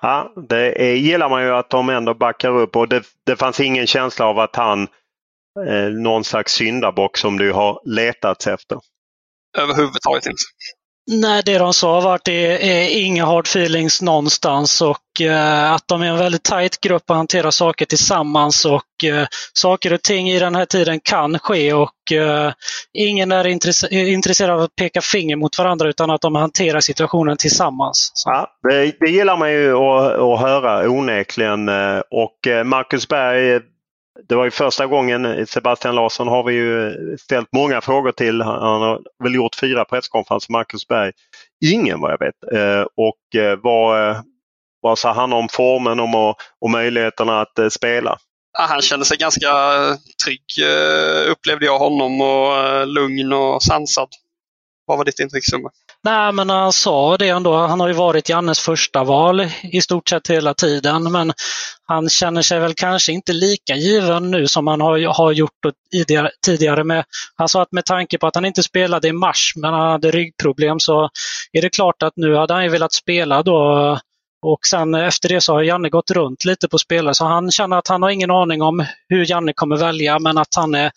Ja, 0.00 0.32
det 0.48 0.82
är, 0.82 0.94
gillar 0.94 1.28
man 1.28 1.42
ju 1.42 1.50
att 1.50 1.70
de 1.70 1.88
ändå 1.88 2.14
backar 2.14 2.50
upp 2.50 2.76
och 2.76 2.88
det, 2.88 3.02
det 3.26 3.36
fanns 3.36 3.60
ingen 3.60 3.86
känsla 3.86 4.26
av 4.26 4.38
att 4.38 4.56
han 4.56 4.88
eh, 5.68 5.88
någon 5.90 6.24
slags 6.24 6.52
syndabock 6.52 7.16
som 7.16 7.38
du 7.38 7.52
har 7.52 7.80
letat 7.84 8.46
efter? 8.46 8.78
Överhuvudtaget 9.58 10.26
inte. 10.26 10.42
Nej, 11.06 11.42
det 11.44 11.58
de 11.58 11.74
sa 11.74 12.00
var 12.00 12.14
att 12.14 12.24
det 12.24 12.70
är 12.70 13.04
inga 13.04 13.24
hard 13.24 13.46
feelings 13.46 14.02
någonstans 14.02 14.82
och 14.82 15.20
eh, 15.20 15.72
att 15.72 15.88
de 15.88 16.02
är 16.02 16.06
en 16.06 16.18
väldigt 16.18 16.42
tajt 16.42 16.80
grupp 16.80 17.02
och 17.08 17.16
hanterar 17.16 17.50
saker 17.50 17.84
tillsammans 17.84 18.64
och 18.64 19.04
eh, 19.04 19.26
saker 19.52 19.92
och 19.92 20.02
ting 20.02 20.30
i 20.30 20.38
den 20.38 20.54
här 20.54 20.64
tiden 20.64 21.00
kan 21.00 21.38
ske 21.38 21.72
och 21.72 22.12
eh, 22.12 22.52
ingen 22.92 23.32
är 23.32 23.46
intresserad 23.92 24.50
av 24.50 24.60
att 24.60 24.76
peka 24.76 25.00
finger 25.00 25.36
mot 25.36 25.58
varandra 25.58 25.88
utan 25.88 26.10
att 26.10 26.20
de 26.20 26.34
hanterar 26.34 26.80
situationen 26.80 27.36
tillsammans. 27.36 28.10
Så. 28.14 28.30
Ja, 28.30 28.46
det, 28.70 28.92
det 29.00 29.10
gillar 29.10 29.36
man 29.36 29.52
ju 29.52 29.76
att, 29.76 30.12
att 30.12 30.40
höra 30.40 30.90
onekligen 30.90 31.68
eh, 31.68 32.00
och 32.10 32.46
eh, 32.46 32.64
Marcus 32.64 33.08
Berg 33.08 33.60
det 34.28 34.34
var 34.34 34.44
ju 34.44 34.50
första 34.50 34.86
gången 34.86 35.46
Sebastian 35.46 35.94
Larsson 35.94 36.28
har 36.28 36.44
vi 36.44 36.54
ju 36.54 36.94
ställt 37.18 37.48
många 37.52 37.80
frågor 37.80 38.12
till. 38.12 38.40
Han 38.42 38.82
har 38.82 39.02
väl 39.24 39.34
gjort 39.34 39.54
fyra 39.54 39.84
presskonferenser, 39.84 40.52
Marcus 40.52 40.88
Berg. 40.88 41.12
Ingen 41.64 42.00
vad 42.00 42.12
jag 42.12 42.18
vet. 42.18 42.52
Eh, 42.52 42.86
och 42.96 43.40
eh, 43.40 43.58
vad, 43.62 44.10
eh, 44.10 44.20
vad 44.80 44.98
sa 44.98 45.12
han 45.12 45.32
om 45.32 45.48
formen 45.48 46.00
om 46.00 46.14
och, 46.14 46.36
och 46.60 46.70
möjligheterna 46.70 47.40
att 47.40 47.72
spela? 47.72 48.18
Ja, 48.58 48.66
han 48.68 48.80
kände 48.80 49.04
sig 49.04 49.16
ganska 49.16 49.48
trygg 50.24 50.66
upplevde 51.28 51.66
jag 51.66 51.78
honom 51.78 52.20
och 52.20 52.86
lugn 52.86 53.32
och 53.32 53.62
sansad. 53.62 54.08
Vad 54.86 54.98
var 54.98 55.04
ditt 55.04 55.18
intryck 55.18 55.50
Summa? 55.50 55.70
Nej, 56.04 56.32
men 56.32 56.50
han 56.50 56.72
sa 56.72 57.16
det 57.16 57.28
ändå. 57.28 57.56
Han 57.56 57.80
har 57.80 57.88
ju 57.88 57.94
varit 57.94 58.28
Jannes 58.28 58.60
första 58.60 59.04
val 59.04 59.48
i 59.62 59.80
stort 59.80 60.08
sett 60.08 60.30
hela 60.30 60.54
tiden, 60.54 61.12
men 61.12 61.32
han 61.86 62.08
känner 62.08 62.42
sig 62.42 62.60
väl 62.60 62.74
kanske 62.74 63.12
inte 63.12 63.32
lika 63.32 63.74
given 63.74 64.30
nu 64.30 64.48
som 64.48 64.66
han 64.66 64.80
har, 64.80 65.14
har 65.14 65.32
gjort 65.32 65.50
tidigare. 66.44 66.84
Med, 66.84 67.04
han 67.36 67.48
sa 67.48 67.62
att 67.62 67.72
med 67.72 67.84
tanke 67.84 68.18
på 68.18 68.26
att 68.26 68.34
han 68.34 68.44
inte 68.44 68.62
spelade 68.62 69.08
i 69.08 69.12
mars, 69.12 69.52
men 69.56 69.72
han 69.72 69.90
hade 69.90 70.10
ryggproblem, 70.10 70.80
så 70.80 71.10
är 71.52 71.62
det 71.62 71.70
klart 71.70 72.02
att 72.02 72.12
nu 72.16 72.36
hade 72.36 72.54
han 72.54 72.64
ju 72.64 72.70
velat 72.70 72.92
spela 72.92 73.42
då 73.42 73.98
och 74.42 74.66
sen 74.66 74.94
efter 74.94 75.28
det 75.28 75.40
så 75.40 75.52
har 75.52 75.62
Janne 75.62 75.88
gått 75.88 76.10
runt 76.10 76.44
lite 76.44 76.68
på 76.68 76.78
spelare 76.78 77.14
så 77.14 77.24
han 77.24 77.50
känner 77.50 77.76
att 77.76 77.88
han 77.88 78.02
har 78.02 78.10
ingen 78.10 78.30
aning 78.30 78.62
om 78.62 78.86
hur 79.08 79.30
Janne 79.30 79.52
kommer 79.52 79.76
välja 79.76 80.18
men 80.18 80.38
att 80.38 80.54
han 80.56 80.74
är 80.74 80.90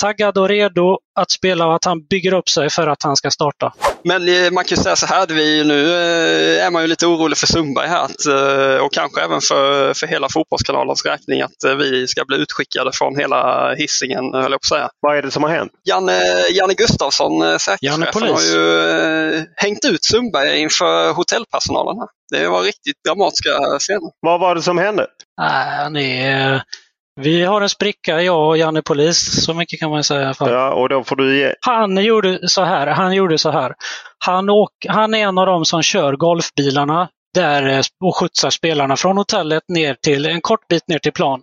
taggad 0.00 0.38
och 0.38 0.48
redo 0.48 0.98
att 1.14 1.30
spela 1.30 1.66
och 1.66 1.74
att 1.74 1.84
han 1.84 2.06
bygger 2.06 2.34
upp 2.34 2.48
sig 2.48 2.70
för 2.70 2.86
att 2.86 3.02
han 3.02 3.16
ska 3.16 3.30
starta. 3.30 3.72
Men 4.04 4.28
eh, 4.28 4.50
man 4.50 4.64
kan 4.64 4.76
ju 4.76 4.82
säga 4.82 4.96
så 4.96 5.06
här, 5.06 5.26
vi, 5.26 5.64
nu 5.64 5.92
eh, 5.94 6.66
är 6.66 6.70
man 6.70 6.82
ju 6.82 6.88
lite 6.88 7.06
orolig 7.06 7.38
för 7.38 7.46
Sundberg 7.46 7.88
här 7.88 8.04
att, 8.04 8.26
eh, 8.26 8.84
och 8.84 8.92
kanske 8.92 9.20
även 9.22 9.40
för, 9.40 9.94
för 9.94 10.06
hela 10.06 10.28
Fotbollskanalens 10.28 11.04
räkning 11.04 11.42
att 11.42 11.78
vi 11.78 12.06
ska 12.06 12.24
bli 12.24 12.36
utskickade 12.36 12.90
från 12.92 13.16
hela 13.16 13.74
hissingen, 13.74 14.34
höll 14.34 14.52
jag 14.52 14.60
på 14.60 14.74
att 14.74 14.78
säga. 14.78 14.88
Vad 15.00 15.16
är 15.16 15.22
det 15.22 15.30
som 15.30 15.42
har 15.42 15.50
hänt? 15.50 15.72
Janne, 15.88 16.22
Janne 16.50 16.74
Gustafsson, 16.74 17.58
säkerhetschefen, 17.58 18.22
har 18.22 18.42
ju 18.42 19.46
hängt 19.56 19.84
ut 19.84 20.04
Sundberg 20.04 20.60
inför 20.60 21.12
hotellpersonalen. 21.12 21.96
Här. 21.98 22.08
Det 22.30 22.48
var 22.48 22.62
riktigt 22.62 23.04
dramatiska 23.08 23.50
scener. 23.78 24.10
Vad 24.20 24.40
var 24.40 24.54
det 24.54 24.62
som 24.62 24.78
hände? 24.78 25.06
Äh, 25.40 25.90
nej, 25.90 26.60
vi 27.20 27.44
har 27.44 27.60
en 27.60 27.68
spricka, 27.68 28.22
jag 28.22 28.48
och 28.48 28.58
Janne 28.58 28.82
Polis, 28.82 29.44
så 29.44 29.54
mycket 29.54 29.80
kan 29.80 29.90
man 29.90 30.04
säga 30.04 30.20
i 30.20 30.24
alla 30.24 30.34
fall. 30.34 30.50
Ja, 30.50 30.72
och 30.72 30.88
då 30.88 31.04
får 31.04 31.16
du 31.16 31.38
ge... 31.38 31.54
Han 31.60 32.04
gjorde 32.04 32.48
så 32.48 32.64
här, 32.64 32.86
han 32.86 33.14
gjorde 33.14 33.38
så 33.38 33.50
här. 33.50 33.74
Han, 34.18 34.50
åk, 34.50 34.70
han 34.88 35.14
är 35.14 35.18
en 35.18 35.38
av 35.38 35.46
dem 35.46 35.64
som 35.64 35.82
kör 35.82 36.16
golfbilarna 36.16 37.08
där 37.34 37.68
eh, 37.68 37.82
och 38.04 38.16
skjutsar 38.16 38.50
spelarna 38.50 38.96
från 38.96 39.16
hotellet 39.16 39.62
ner 39.68 39.96
till 40.02 40.26
en 40.26 40.40
kort 40.40 40.68
bit 40.68 40.88
ner 40.88 40.98
till 40.98 41.12
plan. 41.12 41.42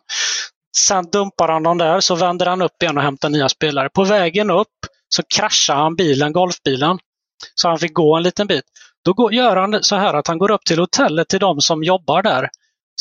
Sen 0.77 1.05
dumpar 1.11 1.47
han 1.47 1.63
dem 1.63 1.77
där, 1.77 1.99
så 1.99 2.15
vänder 2.15 2.45
han 2.45 2.61
upp 2.61 2.83
igen 2.83 2.97
och 2.97 3.03
hämtar 3.03 3.29
nya 3.29 3.49
spelare. 3.49 3.89
På 3.89 4.03
vägen 4.03 4.51
upp 4.51 4.67
så 5.09 5.23
kraschar 5.35 5.75
han 5.75 5.95
bilen, 5.95 6.33
golfbilen. 6.33 6.99
Så 7.55 7.67
han 7.67 7.79
fick 7.79 7.93
gå 7.93 8.15
en 8.15 8.23
liten 8.23 8.47
bit. 8.47 8.63
Då 9.05 9.13
går, 9.13 9.33
gör 9.33 9.55
han 9.55 9.83
så 9.83 9.95
här 9.95 10.13
att 10.13 10.27
han 10.27 10.37
går 10.37 10.51
upp 10.51 10.65
till 10.65 10.79
hotellet 10.79 11.27
till 11.27 11.39
de 11.39 11.61
som 11.61 11.83
jobbar 11.83 12.21
där 12.21 12.49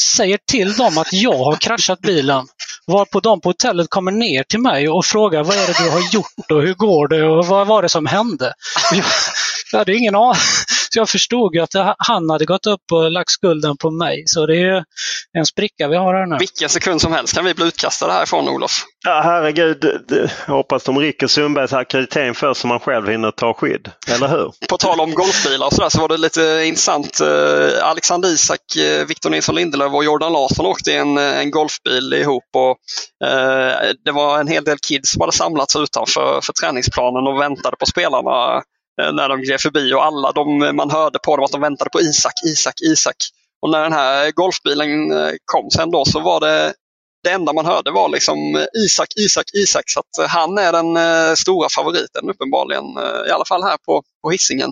säger 0.00 0.38
till 0.50 0.72
dem 0.72 0.98
att 0.98 1.12
jag 1.12 1.38
har 1.38 1.56
kraschat 1.56 2.00
bilen. 2.00 2.46
Varpå 2.86 3.20
de 3.20 3.40
på 3.40 3.48
hotellet 3.48 3.90
kommer 3.90 4.12
ner 4.12 4.42
till 4.42 4.60
mig 4.60 4.88
och 4.88 5.04
frågar 5.04 5.44
vad 5.44 5.56
är 5.56 5.66
det 5.66 5.84
du 5.84 5.90
har 5.90 6.14
gjort 6.14 6.50
och 6.50 6.62
hur 6.62 6.74
går 6.74 7.08
det 7.08 7.24
och 7.24 7.46
vad 7.46 7.66
var 7.66 7.82
det 7.82 7.88
som 7.88 8.06
hände? 8.06 8.54
Jag, 8.92 9.04
jag 9.72 9.78
hade 9.78 9.96
ingen 9.96 10.14
aning. 10.14 10.40
Jag 10.96 11.08
förstod 11.08 11.54
ju 11.54 11.60
att 11.60 11.96
han 11.98 12.30
hade 12.30 12.44
gått 12.44 12.66
upp 12.66 12.92
och 12.92 13.10
lagt 13.10 13.30
skulden 13.30 13.76
på 13.76 13.90
mig. 13.90 14.22
Så 14.26 14.46
det 14.46 14.56
är 14.56 14.84
en 15.38 15.46
spricka 15.46 15.88
vi 15.88 15.96
har 15.96 16.14
här 16.14 16.26
nu. 16.26 16.36
Vilken 16.38 16.68
sekund 16.68 17.00
som 17.00 17.12
helst 17.12 17.34
kan 17.34 17.44
vi 17.44 17.54
bli 17.54 17.64
utkastade 17.64 18.12
härifrån 18.12 18.48
Olof. 18.48 18.84
Ja, 19.04 19.20
herregud. 19.24 20.00
Jag 20.46 20.54
hoppas 20.54 20.84
de 20.84 20.98
rycker 20.98 21.26
Sundbergs 21.26 21.72
akkreditering 21.72 22.34
först 22.34 22.60
så 22.60 22.66
man 22.66 22.80
själv 22.80 23.08
hinner 23.08 23.30
ta 23.30 23.54
skydd. 23.54 23.90
Eller 24.08 24.28
hur? 24.28 24.52
På 24.68 24.76
tal 24.76 25.00
om 25.00 25.14
golfbilar 25.14 25.66
och 25.66 25.72
sådär 25.72 25.88
så 25.88 26.00
var 26.00 26.08
det 26.08 26.16
lite 26.16 26.62
intressant. 26.64 27.20
Eh, 27.20 27.88
Alexander 27.88 28.28
Isak, 28.28 28.76
eh, 28.76 29.06
Victor 29.06 29.30
Nilsson 29.30 29.54
Lindelöf 29.54 29.92
och 29.92 30.04
Jordan 30.04 30.32
Larsson 30.32 30.66
åkte 30.66 30.90
i 30.90 30.96
en, 30.96 31.18
eh, 31.18 31.40
en 31.40 31.50
golfbil 31.50 32.12
ihop. 32.12 32.44
Och, 32.56 33.28
eh, 33.28 33.90
det 34.04 34.12
var 34.12 34.40
en 34.40 34.48
hel 34.48 34.64
del 34.64 34.78
kids 34.78 35.10
som 35.10 35.20
hade 35.20 35.32
samlats 35.32 35.76
utanför 35.76 36.40
för 36.42 36.52
träningsplanen 36.52 37.26
och 37.26 37.40
väntade 37.40 37.76
på 37.76 37.86
spelarna 37.86 38.62
Eh, 39.02 39.12
när 39.12 39.28
de 39.28 39.40
gled 39.40 39.60
förbi 39.60 39.94
och 39.94 40.04
alla 40.04 40.32
de 40.32 40.62
eh, 40.62 40.72
man 40.72 40.90
hörde 40.90 41.18
på 41.18 41.36
dem 41.36 41.44
att 41.44 41.52
de 41.52 41.60
väntade 41.60 41.90
på 41.90 42.00
Isak, 42.00 42.32
Isak, 42.44 42.74
Isak. 42.80 43.16
Och 43.62 43.70
när 43.70 43.82
den 43.82 43.92
här 43.92 44.30
golfbilen 44.30 45.12
eh, 45.12 45.32
kom 45.44 45.70
sen 45.70 45.90
då 45.90 46.04
så 46.04 46.20
var 46.20 46.40
det 46.40 46.74
det 47.24 47.30
enda 47.30 47.52
man 47.52 47.66
hörde 47.66 47.90
var 47.90 48.08
liksom 48.08 48.66
Isak, 48.84 49.08
Isak, 49.16 49.44
Isak. 49.54 49.82
Så 49.86 50.00
att 50.00 50.30
han 50.30 50.58
är 50.58 50.72
den 50.72 51.36
stora 51.36 51.68
favoriten 51.68 52.30
uppenbarligen, 52.30 52.84
i 53.28 53.30
alla 53.30 53.44
fall 53.44 53.62
här 53.62 53.76
på, 53.86 54.02
på 54.22 54.30
hissingen. 54.30 54.70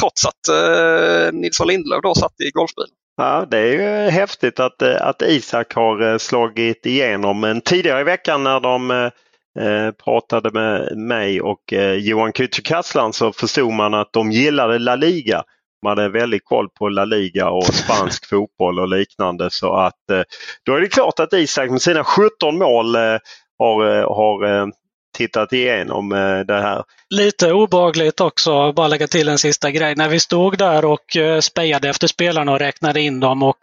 Trots 0.00 0.26
att 0.26 0.48
eh, 0.48 1.32
Nilsson 1.32 1.66
Lindelöf 1.66 2.02
då 2.02 2.14
satt 2.14 2.40
i 2.40 2.50
golfbilen. 2.50 2.90
Ja, 3.16 3.46
det 3.50 3.58
är 3.58 3.72
ju 3.72 4.10
häftigt 4.10 4.60
att, 4.60 4.82
att 4.82 5.22
Isak 5.22 5.74
har 5.74 6.18
slagit 6.18 6.86
igenom. 6.86 7.40
Men 7.40 7.60
tidigare 7.60 8.00
i 8.00 8.04
veckan 8.04 8.44
när 8.44 8.60
de 8.60 8.90
Eh, 8.90 9.10
pratade 10.04 10.50
med 10.50 10.98
mig 10.98 11.40
och 11.40 11.72
eh, 11.72 11.92
Johan 11.92 12.32
Kücükaslan 12.32 13.12
så 13.12 13.32
förstod 13.32 13.72
man 13.72 13.94
att 13.94 14.12
de 14.12 14.32
gillade 14.32 14.78
La 14.78 14.96
Liga. 14.96 15.42
De 15.82 15.88
hade 15.88 16.08
väldigt 16.08 16.44
koll 16.44 16.68
på 16.68 16.88
La 16.88 17.04
Liga 17.04 17.50
och 17.50 17.64
spansk 17.74 18.28
fotboll 18.28 18.78
och 18.78 18.88
liknande 18.88 19.50
så 19.50 19.74
att 19.74 20.10
eh, 20.12 20.22
då 20.66 20.74
är 20.74 20.80
det 20.80 20.88
klart 20.88 21.20
att 21.20 21.32
Isak 21.32 21.70
med 21.70 21.82
sina 21.82 22.04
17 22.04 22.58
mål 22.58 22.96
har, 23.58 24.14
har 24.14 24.72
tittat 25.12 25.52
igenom 25.52 26.08
det 26.46 26.60
här. 26.60 26.82
Lite 27.10 27.52
obagligt 27.52 28.20
också, 28.20 28.72
bara 28.72 28.88
lägga 28.88 29.06
till 29.06 29.28
en 29.28 29.38
sista 29.38 29.70
grej. 29.70 29.94
När 29.96 30.08
vi 30.08 30.20
stod 30.20 30.58
där 30.58 30.84
och 30.84 31.16
spejade 31.40 31.88
efter 31.88 32.06
spelarna 32.06 32.52
och 32.52 32.58
räknade 32.58 33.00
in 33.00 33.20
dem 33.20 33.42
och 33.42 33.56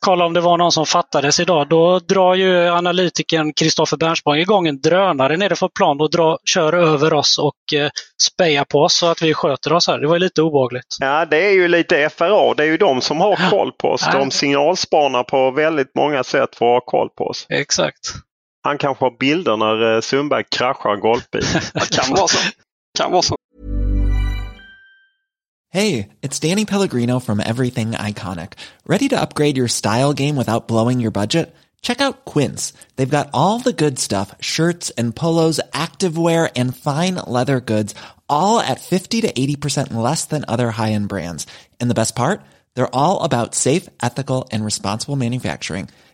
kolla 0.00 0.24
om 0.24 0.32
det 0.32 0.40
var 0.40 0.58
någon 0.58 0.72
som 0.72 0.86
fattades 0.86 1.40
idag. 1.40 1.68
Då 1.68 1.98
drar 1.98 2.34
ju 2.34 2.68
analytikern 2.68 3.52
Kristoffer 3.52 3.96
Bernspång 3.96 4.36
igång 4.36 4.68
en 4.68 4.80
drönare 4.80 5.36
nere 5.36 5.56
på 5.56 5.68
plan 5.68 6.00
och 6.00 6.10
drar, 6.10 6.38
kör 6.44 6.72
över 6.72 7.12
oss 7.12 7.38
och 7.38 7.78
eh, 7.78 7.90
spejar 8.22 8.64
på 8.64 8.78
oss 8.78 8.94
så 8.94 9.06
att 9.06 9.22
vi 9.22 9.34
sköter 9.34 9.72
oss 9.72 9.86
här. 9.86 9.98
Det 9.98 10.06
var 10.06 10.18
lite 10.18 10.42
obehagligt. 10.42 10.96
Ja, 11.00 11.24
det 11.24 11.46
är 11.46 11.52
ju 11.52 11.68
lite 11.68 12.08
FRA. 12.08 12.54
Det 12.54 12.62
är 12.62 12.66
ju 12.66 12.76
de 12.76 13.00
som 13.00 13.20
har 13.20 13.50
koll 13.50 13.72
på 13.72 13.88
oss. 13.88 14.08
De 14.12 14.30
signalspanar 14.30 15.22
på 15.22 15.50
väldigt 15.50 15.94
många 15.94 16.24
sätt 16.24 16.56
för 16.56 16.76
att 16.76 16.80
ha 16.80 16.80
koll 16.80 17.08
på 17.18 17.24
oss. 17.24 17.46
Exakt. 17.48 18.00
Han 18.64 18.78
kanske 18.78 19.04
har 19.04 19.16
bilder 19.18 19.56
när 19.56 19.94
eh, 19.94 20.00
Sundberg 20.00 20.44
kraschar 20.44 20.94
en 20.94 21.00
golfbil. 21.00 21.44
det 21.74 21.90
kan 21.90 22.14
vara 22.14 22.28
så. 22.28 22.38
Kan 22.98 23.12
vara 23.12 23.22
så. 23.22 23.36
Hey, 25.72 26.08
it's 26.22 26.38
Danny 26.48 26.64
Pellegrino 26.64 27.20
from 27.20 27.40
Everything 27.40 27.92
Iconic. 27.92 28.52
Ready 28.86 29.08
to 29.08 29.16
upgrade 29.16 29.56
your 29.56 29.68
style 29.68 30.12
game 30.12 30.36
without 30.36 30.68
blowing 30.68 31.00
your 31.00 31.10
budget? 31.10 31.54
Check 31.82 32.00
out 32.00 32.24
Quince. 32.24 32.72
They've 32.96 33.16
got 33.16 33.28
all 33.32 33.58
the 33.58 33.84
good 33.84 33.98
stuff, 33.98 34.34
shirts 34.40 34.90
and 34.96 35.16
polos, 35.16 35.60
activewear 35.72 36.48
and 36.56 36.76
fine 36.76 37.16
leather 37.26 37.60
goods, 37.60 37.94
all 38.28 38.60
at 38.60 38.80
50 38.80 39.20
to 39.22 39.32
80% 39.32 39.92
less 39.92 40.24
than 40.26 40.44
other 40.48 40.70
high-end 40.70 41.08
brands. 41.08 41.46
And 41.80 41.90
the 41.90 42.00
best 42.00 42.14
part? 42.14 42.40
They're 42.74 42.94
all 42.94 43.24
about 43.24 43.54
safe, 43.54 43.88
ethical 44.00 44.48
and 44.52 44.64
responsible 44.64 45.16
manufacturing. 45.16 45.88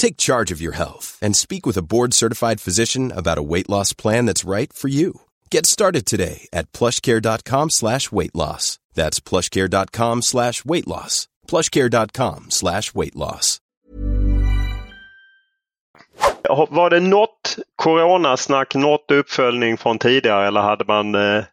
Take 0.00 0.16
charge 0.16 0.50
of 0.50 0.62
your 0.62 0.72
health 0.72 1.18
and 1.20 1.36
speak 1.36 1.66
with 1.66 1.76
a 1.76 1.82
board 1.82 2.14
certified 2.14 2.58
physician 2.58 3.12
about 3.14 3.36
a 3.36 3.42
weight 3.42 3.68
loss 3.68 3.92
plan 3.92 4.24
that's 4.24 4.48
right 4.56 4.72
for 4.72 4.88
you. 4.88 5.20
Get 5.50 5.66
started 5.66 6.06
today 6.06 6.48
at 6.54 6.72
plushcare.com 6.72 7.68
slash 7.70 8.10
weight 8.10 8.34
loss. 8.34 8.78
That's 8.94 9.20
plushcare.com 9.20 10.22
slash 10.22 10.64
weight 10.64 10.88
loss. 10.88 11.28
Plushcare.com 11.46 12.46
slash 12.48 12.94
weight 12.94 13.14
loss. 13.14 13.60
var 16.70 16.90
det 16.90 17.00
något 17.00 17.58
coronasnack, 17.76 18.74
något 18.74 19.10
uppföljning 19.10 19.76
från 19.76 19.98
tidigare 19.98 20.46
eller 20.46 20.60
hade 20.60 20.84
man 20.84 21.14
eh, 21.14 21.44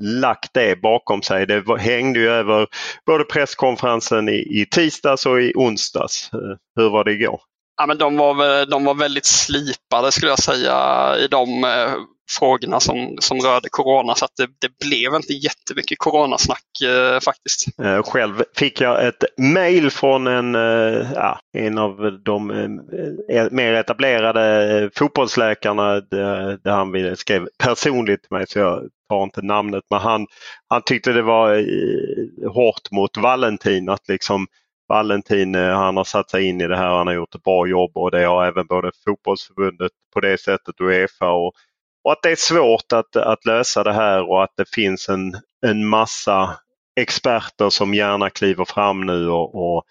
lagt 0.00 0.54
det 0.54 0.82
bakom 0.82 1.22
sig? 1.22 1.46
Det 1.46 1.64
hängde 1.78 2.20
ju 2.20 2.28
över 2.28 2.66
både 3.06 3.24
presskonferensen 3.24 4.28
i, 4.28 4.60
i 4.60 4.66
tisdags 4.70 5.26
och 5.26 5.40
i 5.42 5.52
onsdags. 5.54 6.30
Eh, 6.32 6.56
hur 6.76 6.90
var 6.90 7.04
det 7.04 7.12
igår? 7.12 7.40
Ja, 7.76 7.86
men 7.86 7.98
de, 7.98 8.16
var, 8.16 8.66
de 8.66 8.84
var 8.84 8.94
väldigt 8.94 9.26
slipade 9.26 10.12
skulle 10.12 10.30
jag 10.30 10.38
säga 10.38 11.16
i 11.18 11.28
de 11.28 11.64
eh, 11.64 11.94
frågorna 12.30 12.80
som, 12.80 13.16
som 13.20 13.40
rörde 13.40 13.68
corona 13.70 14.14
så 14.14 14.24
att 14.24 14.36
det, 14.36 14.46
det 14.60 14.86
blev 14.86 15.14
inte 15.14 15.32
jättemycket 15.32 15.98
coronasnack 15.98 16.64
eh, 16.84 17.20
faktiskt. 17.20 17.78
Eh, 17.82 18.02
själv 18.02 18.42
fick 18.56 18.80
jag 18.80 19.06
ett 19.06 19.24
mail 19.38 19.90
från 19.90 20.26
en, 20.26 20.54
eh, 20.54 21.12
ja, 21.14 21.40
en 21.58 21.78
av 21.78 22.20
de 22.24 22.50
eh, 22.50 23.36
eh, 23.36 23.46
mer 23.50 23.72
etablerade 23.72 24.78
eh, 24.78 24.88
fotbollsläkarna 24.94 26.00
där, 26.00 26.58
där 26.64 26.70
han 26.70 27.16
skrev 27.16 27.48
personligt 27.58 28.22
till 28.22 28.36
mig 28.36 28.46
så 28.48 28.58
jag 28.58 28.82
tar 29.08 29.22
inte 29.22 29.42
namnet 29.42 29.84
men 29.90 30.00
han, 30.00 30.26
han 30.68 30.82
tyckte 30.82 31.12
det 31.12 31.22
var 31.22 31.54
eh, 31.54 32.52
hårt 32.52 32.90
mot 32.90 33.16
Valentin 33.16 33.88
att 33.88 34.08
liksom 34.08 34.46
Valentin 34.88 35.54
eh, 35.54 35.76
han 35.76 35.96
har 35.96 36.04
satt 36.04 36.30
sig 36.30 36.44
in 36.44 36.60
i 36.60 36.68
det 36.68 36.76
här, 36.76 36.96
han 36.96 37.06
har 37.06 37.14
gjort 37.14 37.34
ett 37.34 37.42
bra 37.42 37.66
jobb 37.66 37.96
och 37.96 38.10
det 38.10 38.24
har 38.24 38.46
även 38.46 38.66
både 38.66 38.90
fotbollsförbundet 39.04 39.92
på 40.14 40.20
det 40.20 40.40
sättet 40.40 40.80
och 40.80 40.86
Uefa 40.86 41.30
och 41.30 41.54
och 42.04 42.12
att 42.12 42.22
det 42.22 42.30
är 42.30 42.36
svårt 42.36 42.92
att, 42.92 43.16
att 43.16 43.44
lösa 43.44 43.84
det 43.84 43.92
här 43.92 44.30
och 44.30 44.44
att 44.44 44.52
det 44.56 44.74
finns 44.74 45.08
en, 45.08 45.34
en 45.66 45.86
massa 45.86 46.56
experter 47.00 47.70
som 47.70 47.94
gärna 47.94 48.30
kliver 48.30 48.64
fram 48.64 49.06
nu 49.06 49.28
och, 49.28 49.54
och, 49.54 49.84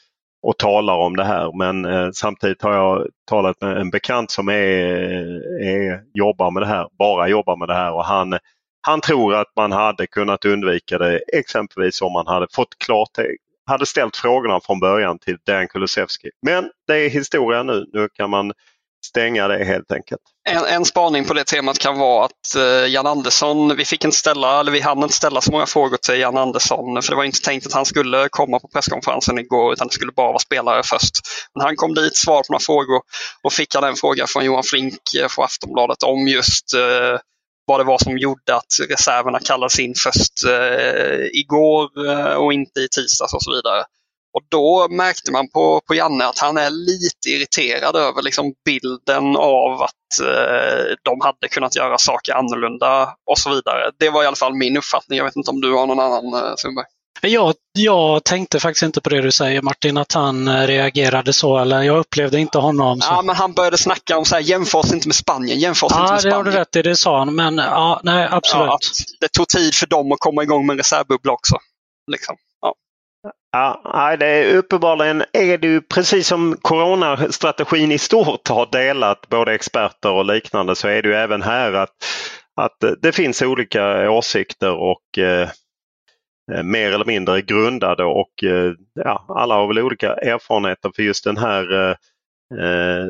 och 0.43 0.57
talar 0.57 0.95
om 0.95 1.15
det 1.15 1.23
här. 1.23 1.57
Men 1.57 1.85
eh, 1.85 2.09
samtidigt 2.12 2.62
har 2.62 2.73
jag 2.73 3.07
talat 3.29 3.62
med 3.62 3.77
en 3.77 3.89
bekant 3.89 4.31
som 4.31 4.50
är, 4.50 4.53
är, 5.63 6.01
jobbar 6.13 6.51
med 6.51 6.63
det 6.63 6.67
här, 6.67 6.88
bara 7.00 7.27
jobbar 7.27 7.57
med 7.57 7.67
det 7.67 7.73
här 7.73 7.93
och 7.93 8.05
han, 8.05 8.38
han 8.81 9.01
tror 9.01 9.35
att 9.35 9.55
man 9.55 9.71
hade 9.71 10.07
kunnat 10.07 10.45
undvika 10.45 10.97
det 10.97 11.17
exempelvis 11.17 12.01
om 12.01 12.13
man 12.13 12.27
hade 12.27 12.47
fått 12.53 12.79
klart 12.85 13.09
hade 13.65 13.86
ställt 13.86 14.17
frågorna 14.17 14.60
från 14.60 14.79
början 14.79 15.20
till 15.20 15.38
Dan 15.46 15.67
Kulusevski. 15.67 16.29
Men 16.46 16.70
det 16.88 16.93
är 16.93 17.10
historia 17.10 17.63
nu. 17.63 17.86
Nu 17.93 18.10
kan 18.13 18.29
man 18.29 18.51
stänga 19.05 19.48
det 19.48 19.65
helt 19.65 19.91
enkelt. 19.91 20.22
En, 20.50 20.65
en 20.65 20.86
spaning 20.86 21.25
på 21.25 21.34
det 21.34 21.43
temat 21.43 21.79
kan 21.79 22.00
vara 22.00 22.25
att 22.25 22.55
eh, 22.55 22.91
Jan 22.91 23.08
Andersson, 23.08 23.75
vi 23.75 23.86
fick 23.86 24.05
inte 24.05 24.17
ställa, 24.17 24.60
eller 24.60 24.72
vi 24.72 24.79
hann 24.79 25.03
inte 25.03 25.15
ställa 25.15 25.41
så 25.41 25.51
många 25.51 25.65
frågor 25.65 25.98
till 25.98 26.20
Jan 26.20 26.38
Andersson 26.38 27.01
för 27.01 27.10
det 27.12 27.15
var 27.15 27.24
inte 27.24 27.41
tänkt 27.41 27.67
att 27.67 27.74
han 27.74 27.86
skulle 27.86 28.29
komma 28.29 28.60
på 28.60 28.67
presskonferensen 28.67 29.39
igår 29.39 29.74
utan 29.74 29.88
det 29.88 29.93
skulle 29.93 30.12
bara 30.12 30.27
vara 30.27 30.39
spelare 30.39 30.82
först. 30.86 31.20
Men 31.55 31.65
han 31.65 31.75
kom 31.75 31.93
dit, 31.93 32.17
svarade 32.17 32.43
på 32.48 32.53
några 32.53 32.63
frågor 32.63 33.01
och 33.43 33.53
fick 33.53 33.75
han 33.75 33.84
en 33.84 33.96
fråga 33.96 34.27
från 34.27 34.46
Johan 34.46 34.63
Flink 34.63 35.13
eh, 35.22 35.27
på 35.36 35.43
Aftonbladet 35.43 36.03
om 36.03 36.27
just 36.27 36.74
eh, 36.74 37.20
vad 37.65 37.79
det 37.79 37.84
var 37.84 37.98
som 37.98 38.17
gjorde 38.17 38.55
att 38.55 38.74
reserverna 38.89 39.39
kallades 39.39 39.79
in 39.79 39.93
först 40.03 40.46
eh, 40.48 41.25
igår 41.34 42.08
eh, 42.10 42.34
och 42.34 42.53
inte 42.53 42.79
i 42.79 42.88
tisdags 42.89 43.34
och 43.34 43.43
så 43.43 43.51
vidare. 43.51 43.84
Och 44.34 44.41
då 44.50 44.88
märkte 44.89 45.32
man 45.32 45.50
på, 45.50 45.82
på 45.88 45.96
Janne 45.96 46.25
att 46.25 46.39
han 46.39 46.58
är 46.58 46.70
lite 46.70 47.29
irriterad 47.29 47.96
över 47.96 48.22
liksom 48.22 48.53
bilden 48.65 49.36
av 49.38 49.82
att 49.82 50.20
eh, 50.22 50.96
de 51.03 51.22
hade 51.22 51.48
kunnat 51.48 51.75
göra 51.75 51.98
saker 51.98 52.34
annorlunda 52.34 53.15
och 53.25 53.38
så 53.38 53.50
vidare. 53.50 53.91
Det 54.00 54.10
var 54.10 54.24
i 54.24 54.27
alla 54.27 54.36
fall 54.36 54.53
min 54.53 54.77
uppfattning. 54.77 55.17
Jag 55.17 55.25
vet 55.25 55.36
inte 55.36 55.51
om 55.51 55.62
du 55.62 55.74
har 55.74 55.88
någon 55.88 56.00
annan 56.00 56.34
eh, 56.34 56.55
Sundberg? 56.58 56.86
Jag, 57.22 57.53
jag 57.74 58.24
tänkte 58.24 58.60
faktiskt 58.60 58.84
inte 58.84 59.01
på 59.01 59.10
det 59.10 59.22
du 59.22 59.32
säger 59.32 59.62
Martin, 59.62 59.98
att 59.98 60.13
han 60.13 60.48
eh, 60.48 60.67
reagerade 60.67 61.34
så. 61.34 61.58
Eller 61.58 61.82
jag 61.82 61.98
upplevde 61.98 62.39
inte 62.39 62.58
honom 62.58 63.01
så. 63.01 63.13
Ja, 63.13 63.22
men 63.22 63.36
han 63.36 63.53
började 63.53 63.77
snacka 63.77 64.17
om 64.17 64.25
så 64.25 64.36
här, 64.36 64.41
jämför 64.41 64.79
oss 64.79 64.93
inte 64.93 65.08
med 65.08 65.15
Spanien, 65.15 65.60
jämför 65.60 65.88
oss 65.88 65.93
ja, 65.96 66.01
inte 66.01 66.13
med 66.13 66.22
Spanien. 66.22 66.38
Ja, 66.38 66.43
det 66.43 66.50
har 66.50 66.53
du 66.53 66.60
rätt 66.60 66.75
i, 66.75 66.82
det 66.82 66.96
sa 66.96 67.20
han. 67.20 67.36
Men 67.36 67.58
ja, 67.58 68.01
nej, 68.03 68.27
absolut. 68.32 68.67
Ja, 68.67 68.77
det 69.20 69.27
tog 69.27 69.48
tid 69.48 69.75
för 69.75 69.88
dem 69.88 70.12
att 70.12 70.20
komma 70.20 70.43
igång 70.43 70.65
med 70.65 70.74
en 70.74 70.77
reservbubbla 70.77 71.34
också. 71.34 71.55
Liksom. 72.12 72.36
Ja, 73.51 74.15
det 74.20 74.25
är 74.25 74.55
uppenbarligen 74.55 75.24
är 75.34 75.58
det 75.58 75.67
ju 75.67 75.82
precis 75.82 76.27
som 76.27 76.58
coronastrategin 76.62 77.91
i 77.91 77.97
stort 77.97 78.47
har 78.47 78.71
delat 78.71 79.30
både 79.30 79.54
experter 79.54 80.12
och 80.12 80.26
liknande 80.26 80.76
så 80.76 80.88
är 80.88 81.02
det 81.02 81.10
ju 81.10 81.15
även 81.15 81.41
här 81.41 81.73
att, 81.73 81.89
att 82.62 83.02
det 83.02 83.12
finns 83.12 83.41
olika 83.41 84.12
åsikter 84.12 84.71
och 84.71 85.17
eh, 85.17 85.49
Eh, 86.51 86.63
mer 86.63 86.91
eller 86.91 87.06
mindre 87.06 87.41
grundade 87.41 88.03
och 88.03 88.43
eh, 88.43 88.73
ja, 88.93 89.25
alla 89.27 89.56
har 89.56 89.67
väl 89.67 89.79
olika 89.79 90.13
erfarenheter 90.13 90.91
för 90.95 91.03
just 91.03 91.23
den 91.23 91.38
här 91.38 91.73
eh, 91.73 91.95
eh, 92.60 93.08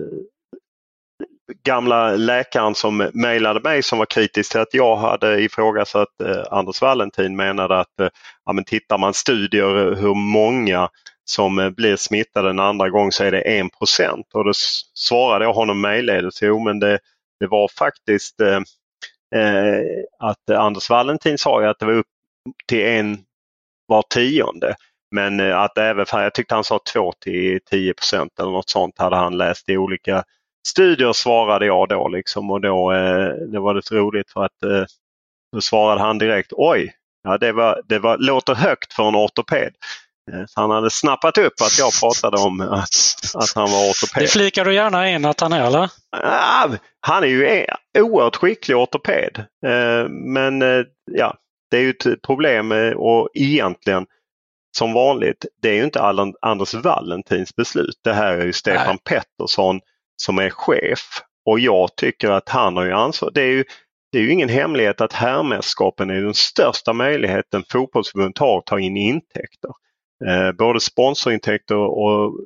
gamla 1.64 2.16
läkaren 2.16 2.76
som 2.76 3.10
mejlade 3.14 3.60
mig 3.60 3.84
som 3.84 4.00
var 4.00 4.06
kritisk 4.06 4.52
till 4.52 4.62
att 4.62 4.74
jag 4.74 4.96
hade 4.96 5.42
ifrågasatt 5.42 6.22
eh, 6.24 6.44
Anders 6.52 6.82
Valentin 6.82 7.36
menade 7.36 7.80
att 7.80 8.00
eh, 8.00 8.10
ja, 8.46 8.54
men 8.54 8.64
tittar 8.64 8.98
man 8.98 9.14
studier 9.14 9.96
hur 9.96 10.16
många 10.16 10.90
som 11.26 11.74
blir 11.78 11.96
smittade 11.96 12.50
en 12.50 12.60
andra 12.60 12.90
gång 12.90 13.12
så 13.12 13.24
är 13.24 13.32
det 13.32 13.70
1% 13.82 14.24
och 14.34 14.46
då 14.46 14.52
svarade 14.94 15.46
jag 15.46 15.54
honom 15.54 15.82
mejlledes, 15.82 16.42
jo 16.42 16.60
men 16.60 16.80
det, 16.80 17.00
det 17.40 17.48
var 17.48 17.68
faktiskt 17.68 18.40
eh, 18.42 18.60
att 20.20 20.50
Anders 20.50 20.90
Valentin 20.90 21.38
sa 21.38 21.62
ju 21.62 21.68
att 21.68 21.80
det 21.80 21.86
var 21.86 21.94
upp 21.94 22.08
till 22.68 22.86
en 22.86 23.18
var 23.88 24.04
tionde. 24.10 24.76
Men 25.14 25.40
eh, 25.40 25.60
att 25.60 25.78
även, 25.78 26.06
jag 26.12 26.34
tyckte 26.34 26.56
han 26.56 26.64
sa 26.64 26.80
2 26.94 27.14
till 27.20 27.60
10% 27.72 28.30
eller 28.40 28.52
något 28.52 28.70
sånt 28.70 29.00
hade 29.00 29.16
han 29.16 29.38
läst 29.38 29.70
i 29.70 29.78
olika 29.78 30.24
studier 30.68 31.14
svarade 31.14 31.66
jag 31.66 31.90
då 31.90 32.08
liksom 32.08 32.52
och 32.52 32.62
då 32.62 32.94
eh, 32.94 33.28
det 33.52 33.60
var 33.60 33.74
det 33.74 33.92
roligt 33.92 34.32
för 34.32 34.46
att 34.46 34.64
eh, 34.64 34.86
då 35.52 35.62
svarade 35.62 36.02
han 36.02 36.18
direkt 36.18 36.52
oj, 36.52 36.94
ja, 37.24 37.38
det, 37.38 37.52
var, 37.52 37.82
det 37.86 38.00
var, 38.00 38.18
låter 38.18 38.56
högt 38.56 38.94
för 38.94 39.08
en 39.08 39.16
ortoped. 39.16 39.74
Så 40.48 40.62
han 40.62 40.72
hade 40.72 40.90
snappat 40.90 41.38
upp 41.38 41.54
att 41.62 41.80
jag 41.80 41.92
pratade 42.00 42.38
om 42.38 42.62
att, 42.62 42.90
att 43.36 43.54
han 43.56 43.72
var 43.72 43.90
ortoped. 43.90 44.24
Det 44.24 44.28
flikar 44.28 44.66
du 44.66 44.74
gärna 44.74 45.10
in 45.10 45.26
att 45.26 45.40
han 45.40 45.54
är 45.54 45.66
eller? 45.66 45.90
Ja, 46.12 46.70
han 47.00 47.24
är 47.24 47.28
ju 47.28 47.66
oerhört 47.98 48.36
skicklig 48.36 48.78
ortoped. 48.78 49.46
Men 50.10 50.62
ja, 51.12 51.38
det 51.74 51.78
är 51.78 51.82
ju 51.82 51.90
ett 51.90 52.22
problem 52.22 52.72
och 52.96 53.30
egentligen 53.34 54.06
som 54.78 54.94
vanligt, 54.94 55.46
det 55.62 55.70
är 55.70 55.74
ju 55.74 55.84
inte 55.84 56.02
Anders 56.42 56.74
Valentins 56.74 57.56
beslut. 57.56 58.00
Det 58.04 58.14
här 58.14 58.38
är 58.38 58.46
ju 58.46 58.54
Stefan 58.54 58.98
Nej. 59.06 59.20
Pettersson 59.20 59.80
som 60.16 60.40
är 60.40 60.50
chef 60.50 61.22
och 61.46 61.60
jag 61.60 61.96
tycker 61.96 62.30
att 62.30 62.50
han 62.50 62.78
har 62.78 62.86
ju 62.86 62.92
ansvar. 62.92 63.32
Det 63.34 63.42
är 63.42 63.48
ju, 63.48 63.64
det 64.12 64.18
är 64.18 64.22
ju 64.22 64.32
ingen 64.32 64.50
hemlighet 64.50 65.02
att 65.02 65.14
herrmästerskapen 65.14 66.10
är 66.10 66.22
den 66.22 66.34
största 66.34 66.94
möjligheten 66.94 67.64
fotbollsförbundet 67.72 68.38
har 68.38 68.58
att 68.58 68.66
ta 68.66 68.80
in 68.80 68.98
intäkter. 68.98 69.72
Eh, 70.28 70.52
både 70.52 70.80
sponsorintäkter 70.80 71.76
och 71.76 72.40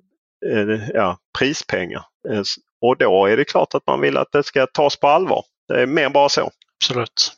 eh, 0.51 0.89
ja, 0.93 1.17
prispengar. 1.39 2.05
Eh, 2.29 2.41
och 2.81 2.97
då 2.97 3.25
är 3.25 3.37
det 3.37 3.45
klart 3.45 3.73
att 3.73 3.87
man 3.87 4.01
vill 4.01 4.17
att 4.17 4.31
det 4.31 4.43
ska 4.43 4.65
tas 4.65 4.99
på 4.99 5.07
allvar. 5.07 5.43
Det 5.67 5.81
är 5.81 5.87
mer 5.87 6.09
bara 6.09 6.29
så. 6.29 6.51
Absolut. 6.81 7.36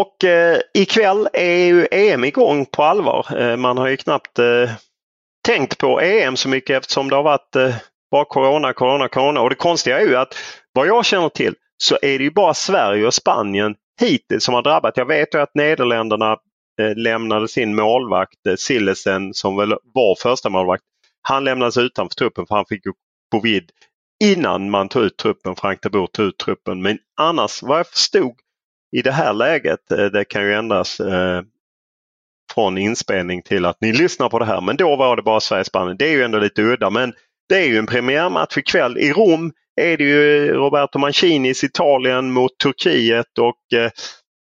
Och 0.00 0.24
eh, 0.24 0.60
ikväll 0.74 1.28
är 1.32 1.66
ju 1.66 1.86
EM 1.90 2.24
igång 2.24 2.66
på 2.66 2.82
allvar. 2.82 3.26
Eh, 3.40 3.56
man 3.56 3.78
har 3.78 3.88
ju 3.88 3.96
knappt 3.96 4.38
eh, 4.38 4.70
tänkt 5.46 5.78
på 5.78 6.00
EM 6.00 6.36
så 6.36 6.48
mycket 6.48 6.76
eftersom 6.76 7.10
det 7.10 7.16
har 7.16 7.22
varit 7.22 7.56
eh, 7.56 7.74
bara 8.10 8.24
corona, 8.24 8.72
corona, 8.72 9.08
corona. 9.08 9.40
Och 9.40 9.50
det 9.50 9.56
konstiga 9.56 10.00
är 10.00 10.06
ju 10.06 10.16
att 10.16 10.34
vad 10.72 10.86
jag 10.86 11.04
känner 11.04 11.28
till 11.28 11.54
så 11.76 11.98
är 12.02 12.18
det 12.18 12.24
ju 12.24 12.30
bara 12.30 12.54
Sverige 12.54 13.06
och 13.06 13.14
Spanien 13.14 13.74
hittills 14.00 14.44
som 14.44 14.54
har 14.54 14.62
drabbat. 14.62 14.96
Jag 14.96 15.06
vet 15.06 15.34
ju 15.34 15.40
att 15.40 15.54
Nederländerna 15.54 16.36
eh, 16.80 16.96
lämnade 16.96 17.48
sin 17.48 17.74
målvakt 17.74 18.46
eh, 18.48 18.54
Sillesen 18.56 19.34
som 19.34 19.56
väl 19.56 19.74
var 19.94 20.22
första 20.22 20.50
målvakt. 20.50 20.84
Han 21.22 21.44
lämnades 21.44 21.76
utanför 21.76 22.14
truppen 22.14 22.46
för 22.46 22.54
han 22.54 22.66
fick 22.66 22.86
ju 22.86 22.92
covid 23.30 23.70
innan 24.24 24.70
man 24.70 24.88
tog 24.88 25.02
ut 25.02 25.16
truppen. 25.16 25.56
Frank 25.56 25.82
de 25.82 25.88
Boer 25.88 26.06
tog 26.06 26.26
ut 26.26 26.38
truppen. 26.38 26.82
Men 26.82 26.98
annars 27.20 27.62
vad 27.62 27.78
jag 27.78 27.86
förstod 27.86 28.34
i 28.94 29.02
det 29.02 29.12
här 29.12 29.32
läget, 29.32 29.90
eh, 29.90 30.04
det 30.04 30.24
kan 30.24 30.42
ju 30.42 30.54
ändras 30.54 31.00
eh, 31.00 31.42
från 32.54 32.78
inspelning 32.78 33.42
till 33.42 33.64
att 33.64 33.80
ni 33.80 33.92
lyssnar 33.92 34.28
på 34.28 34.38
det 34.38 34.44
här. 34.44 34.60
Men 34.60 34.76
då 34.76 34.96
var 34.96 35.16
det 35.16 35.22
bara 35.22 35.40
Sverige-Spanien. 35.40 35.96
Det 35.96 36.08
är 36.08 36.12
ju 36.12 36.22
ändå 36.22 36.38
lite 36.38 36.62
udda 36.62 36.90
men 36.90 37.12
det 37.48 37.54
är 37.54 37.66
ju 37.66 37.78
en 37.78 37.86
premiärmatch 37.86 38.58
ikväll. 38.58 38.98
I 38.98 39.12
Rom 39.12 39.52
är 39.80 39.96
det 39.96 40.04
ju 40.04 40.52
Roberto 40.52 40.98
Mancinis 40.98 41.64
Italien 41.64 42.32
mot 42.32 42.58
Turkiet 42.58 43.38
och 43.38 43.78
eh, 43.78 43.90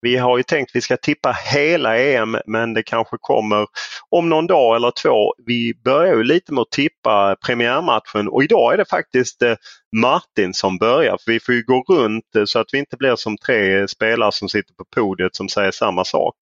vi 0.00 0.16
har 0.16 0.36
ju 0.36 0.42
tänkt 0.42 0.70
att 0.70 0.76
vi 0.76 0.80
ska 0.80 0.96
tippa 0.96 1.32
hela 1.32 1.98
EM 1.98 2.36
men 2.46 2.74
det 2.74 2.82
kanske 2.82 3.16
kommer 3.20 3.66
om 4.08 4.28
någon 4.28 4.46
dag 4.46 4.76
eller 4.76 4.90
två. 4.90 5.34
Vi 5.46 5.74
börjar 5.84 6.16
ju 6.16 6.24
lite 6.24 6.52
med 6.52 6.62
att 6.62 6.70
tippa 6.70 7.36
premiärmatchen 7.46 8.28
och 8.28 8.44
idag 8.44 8.72
är 8.72 8.76
det 8.76 8.90
faktiskt 8.90 9.42
eh, 9.42 9.54
Martin 9.96 10.54
som 10.54 10.78
börjar. 10.78 11.18
För 11.24 11.32
Vi 11.32 11.40
får 11.40 11.54
ju 11.54 11.62
gå 11.64 11.84
runt 11.88 12.36
eh, 12.36 12.44
så 12.44 12.58
att 12.58 12.66
vi 12.72 12.78
inte 12.78 12.96
blir 12.96 13.16
som 13.16 13.36
tre 13.38 13.88
spelare 13.88 14.32
som 14.32 14.48
sitter 14.48 14.74
på 14.74 14.84
podiet 14.96 15.36
som 15.36 15.48
säger 15.48 15.70
samma 15.70 16.04
sak. 16.04 16.34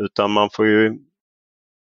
Utan 0.00 0.30
man 0.30 0.50
får 0.52 0.66
ju 0.66 0.98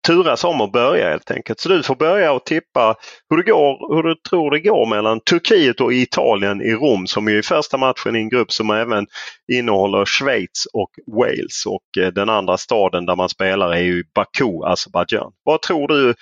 turas 0.06 0.44
om 0.44 0.60
att 0.60 0.72
börja 0.72 1.10
helt 1.10 1.30
enkelt. 1.30 1.60
Så 1.60 1.68
du 1.68 1.82
får 1.82 1.94
börja 1.94 2.32
och 2.32 2.44
tippa 2.44 2.94
hur, 3.30 3.36
det 3.36 3.50
går, 3.50 3.96
hur 3.96 4.02
du 4.02 4.14
tror 4.30 4.50
det 4.50 4.60
går 4.60 4.86
mellan 4.86 5.20
Turkiet 5.20 5.80
och 5.80 5.92
Italien 5.92 6.62
i 6.62 6.72
Rom 6.72 7.06
som 7.06 7.28
ju 7.28 7.38
är 7.38 7.42
första 7.42 7.76
matchen 7.76 8.16
i 8.16 8.18
en 8.18 8.28
grupp 8.28 8.52
som 8.52 8.70
även 8.70 9.06
innehåller 9.52 10.04
Schweiz 10.04 10.66
och 10.72 10.90
Wales. 11.06 11.66
Och 11.66 12.02
eh, 12.02 12.12
den 12.12 12.28
andra 12.28 12.56
staden 12.56 13.06
där 13.06 13.16
man 13.16 13.28
spelar 13.28 13.72
är 13.72 13.82
ju 13.82 14.04
Baku, 14.14 14.64
Azerbajdzjan. 14.64 15.32
Vad 15.44 15.62
tror 15.62 15.88
du 15.88 16.14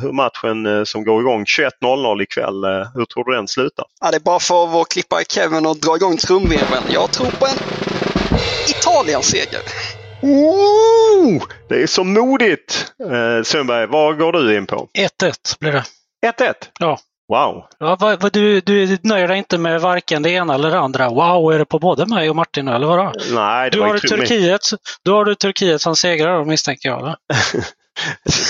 hur 0.00 0.12
matchen 0.12 0.66
eh, 0.66 0.84
som 0.84 1.04
går 1.04 1.20
igång 1.20 1.44
21.00 1.44 2.22
ikväll, 2.22 2.64
eh, 2.64 2.70
hur 2.94 3.04
tror 3.04 3.24
du 3.24 3.36
den 3.36 3.48
slutar? 3.48 3.86
Ja, 4.00 4.10
det 4.10 4.16
är 4.16 4.20
bara 4.20 4.40
för 4.40 4.66
vår 4.66 4.84
klippare 4.84 5.24
Kevin 5.28 5.66
att 5.66 5.80
dra 5.80 5.96
igång 5.96 6.16
trumvirveln. 6.16 6.84
Jag 6.88 7.12
tror 7.12 7.30
på 7.30 7.46
en 7.46 7.58
Italiens 8.68 9.26
seger. 9.26 9.60
Oh, 10.22 11.42
det 11.68 11.82
är 11.82 11.86
så 11.86 12.04
modigt! 12.04 12.92
Eh, 13.10 13.42
Sundberg, 13.42 13.86
vad 13.86 14.18
går 14.18 14.32
du 14.32 14.56
in 14.56 14.66
på? 14.66 14.88
1-1 15.20 15.58
blir 15.60 15.72
det. 15.72 15.84
1-1? 16.26 16.54
Ja. 16.78 16.98
Wow! 17.28 17.64
Ja, 17.78 17.96
vad, 18.00 18.22
vad, 18.22 18.32
du, 18.32 18.60
du 18.60 18.98
nöjer 19.02 19.28
dig 19.28 19.38
inte 19.38 19.58
med 19.58 19.80
varken 19.80 20.22
det 20.22 20.30
ena 20.30 20.54
eller 20.54 20.70
det 20.70 20.78
andra. 20.78 21.08
Wow, 21.08 21.52
är 21.52 21.58
det 21.58 21.64
på 21.64 21.78
både 21.78 22.06
mig 22.06 22.30
och 22.30 22.36
Martin 22.36 22.68
eller 22.68 22.86
vadå? 22.86 23.12
Nej, 23.30 23.70
det 23.70 23.76
du 23.76 23.80
var 23.80 23.88
har 23.88 23.98
Turkiet, 23.98 24.60
då 25.04 25.14
har 25.14 25.24
du 25.24 25.34
Turkiet 25.34 25.80
som 25.80 25.96
segrare 25.96 26.44
misstänker 26.44 26.88
jag. 26.88 27.16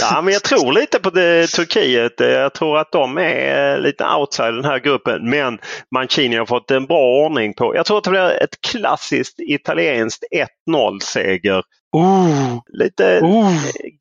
Ja, 0.01 0.23
men 0.23 0.33
jag 0.33 0.43
tror 0.43 0.73
lite 0.73 0.99
på 0.99 1.11
det, 1.11 1.47
Turkiet. 1.47 2.13
Jag 2.19 2.55
tror 2.55 2.79
att 2.79 2.93
de 2.93 3.19
är 3.19 3.79
lite 3.79 4.05
outside 4.05 4.55
den 4.55 4.65
här 4.65 4.79
gruppen. 4.79 5.31
Men 5.31 5.59
Mancini 5.95 6.37
har 6.37 6.47
fått 6.47 6.71
en 6.71 6.87
bra 6.87 7.27
ordning 7.27 7.55
på. 7.55 7.77
Jag 7.77 7.87
tror 7.87 7.99
att 7.99 8.05
det 8.05 8.11
blir 8.11 8.43
ett 8.43 8.61
klassiskt 8.61 9.41
italienskt 9.41 10.25
1-0 10.71 11.01
seger. 11.01 11.63
Oh. 11.93 12.59
Lite 12.73 13.21
Oh. 13.23 13.53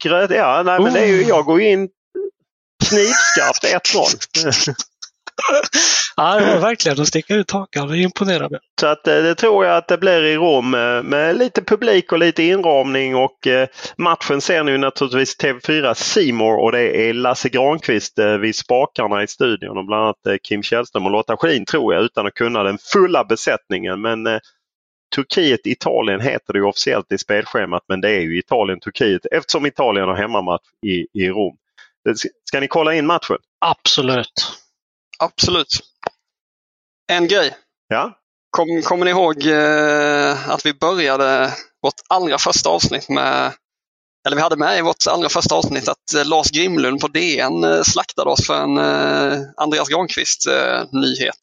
gröt. 0.03 0.31
Ja, 0.31 0.63
nej, 0.65 0.79
men 0.79 0.93
det 0.93 0.99
är 0.99 1.07
ju, 1.07 1.23
jag 1.23 1.45
går 1.45 1.62
in 1.62 1.89
knivskarpt 2.89 3.93
1-0. 3.95 4.75
Ja, 6.19 6.39
det 6.39 6.45
var 6.45 6.62
verkligen 6.62 7.02
att 7.02 7.08
sticka 7.08 7.36
ut 7.36 7.52
hakan. 7.52 7.88
Det 7.88 7.97
imponerar 7.97 8.50
mig. 8.50 8.60
Så 8.80 8.88
att, 8.88 9.08
eh, 9.08 9.15
det 9.15 9.36
tror 9.36 9.65
jag 9.65 9.78
att 9.78 9.88
det 9.88 9.97
blir 9.97 10.23
i 10.23 10.36
Rom 10.36 10.73
eh, 10.73 11.04
med 11.04 11.38
lite 11.38 11.62
publik 11.62 12.12
och 12.12 12.19
lite 12.19 12.43
inramning 12.43 13.15
och 13.15 13.47
eh, 13.47 13.67
matchen 13.97 14.41
ser 14.41 14.63
ni 14.63 14.78
naturligtvis 14.78 15.38
TV4 15.38 15.93
Simor 15.93 16.63
och 16.63 16.71
det 16.71 17.10
är 17.10 17.13
Lasse 17.13 17.50
Granqvist 17.50 18.19
vid 18.39 18.56
spakarna 18.56 19.23
i 19.23 19.28
studion 19.28 19.78
och 19.78 19.86
bland 19.86 20.04
annat 20.04 20.41
Kim 20.43 20.63
Källström 20.63 21.06
och 21.06 21.12
Lotta 21.12 21.38
Schelin 21.38 21.65
tror 21.65 21.93
jag 21.93 22.04
utan 22.04 22.28
att 22.28 22.34
kunna 22.34 22.63
den 22.63 22.78
fulla 22.93 23.23
besättningen. 23.23 24.02
Men 24.02 24.39
Turkiet-Italien 25.15 26.21
heter 26.21 26.54
det 26.54 26.60
ju 26.60 26.65
officiellt 26.65 27.12
i 27.12 27.17
spelschemat 27.17 27.84
men 27.88 28.02
det 28.02 28.10
är 28.10 28.21
ju 28.21 28.39
Italien-Turkiet 28.39 29.26
eftersom 29.32 29.65
Italien 29.65 30.08
har 30.08 30.15
hemmamatch 30.15 30.67
i, 30.86 31.23
i 31.23 31.30
Rom. 31.30 31.58
Ska 32.45 32.60
ni 32.60 32.67
kolla 32.67 32.93
in 32.93 33.06
matchen? 33.06 33.38
Absolut. 33.65 34.58
Absolut. 35.19 35.67
En 37.12 37.27
grej. 37.27 37.56
Ja? 37.88 38.13
Kom, 38.49 38.82
kommer 38.82 39.06
ni 39.06 39.12
ihåg 39.12 39.45
eh, 39.47 40.49
att 40.49 40.65
vi 40.65 40.73
började 40.73 41.53
vårt 41.82 42.01
allra 42.10 42.38
första 42.38 42.69
avsnitt 42.69 43.10
med, 43.10 43.53
eller 44.27 44.36
vi 44.36 44.41
hade 44.41 44.56
med 44.56 44.77
i 44.77 44.82
vårt 44.82 45.08
allra 45.10 45.30
första 45.30 45.56
avsnitt 45.56 45.88
att 45.88 46.13
eh, 46.17 46.25
Lars 46.25 46.51
Grimlund 46.51 47.01
på 47.01 47.08
DN 47.08 47.63
eh, 47.63 47.82
slaktade 47.84 48.30
oss 48.30 48.47
för 48.47 48.63
en 48.63 48.77
eh, 48.77 49.39
Andreas 49.58 49.89
Granqvist-nyhet 49.89 51.38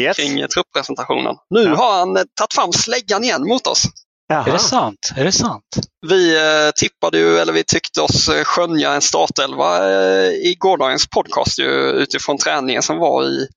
Yes. 0.00 0.16
kring 0.16 0.48
trupprepresentationen. 0.48 1.36
Nu 1.50 1.62
Ja. 1.62 1.74
har 1.76 1.98
han 1.98 2.14
tagit 2.14 2.54
fram 2.54 2.72
släggan 2.72 3.24
igen 3.24 3.48
mot 3.48 3.66
oss. 3.66 3.82
Är 4.28 4.52
det 4.52 4.58
sant? 4.58 5.12
Är 5.16 5.24
det 5.24 5.32
sant? 5.32 5.64
Vi 6.06 6.36
eh, 6.36 6.70
tippade 6.76 7.18
ju, 7.18 7.38
eller 7.38 7.52
vi 7.52 7.64
tyckte 7.64 8.00
oss 8.00 8.28
eh, 8.28 8.44
skönja 8.44 8.92
en 8.92 9.02
startelva 9.02 9.90
eh, 9.90 10.28
i 10.30 10.56
gårdagens 10.58 11.06
podcast 11.10 11.58
ju, 11.58 11.70
utifrån 11.90 12.38
träningen 12.38 12.82
som 12.82 12.98
var 12.98 13.24
i, 13.24 13.48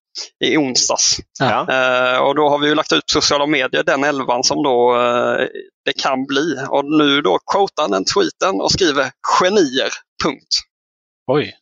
i 0.46 0.58
onsdags. 0.58 1.18
Ja. 1.40 1.60
Eh, 1.60 2.18
och 2.18 2.36
då 2.36 2.50
har 2.50 2.60
vi 2.60 2.68
ju 2.68 2.76
lagt 2.76 2.94
ut 2.94 3.06
på 3.06 3.22
sociala 3.22 3.46
medier 3.46 3.84
den 3.84 4.04
elvan 4.04 4.44
som 4.44 4.64
då 4.64 4.96
eh, 4.96 5.48
det 5.86 5.94
kan 5.98 6.26
bli. 6.26 6.56
Och 6.70 6.86
nu 6.86 7.22
då 7.22 7.40
quotar 7.52 7.84
han 7.84 7.92
den 7.92 8.06
tweeten 8.06 8.62
och 8.62 8.72
skriver 8.72 9.12
genier. 9.40 9.90
Punkt. 10.24 10.48
Oj. 11.32 11.56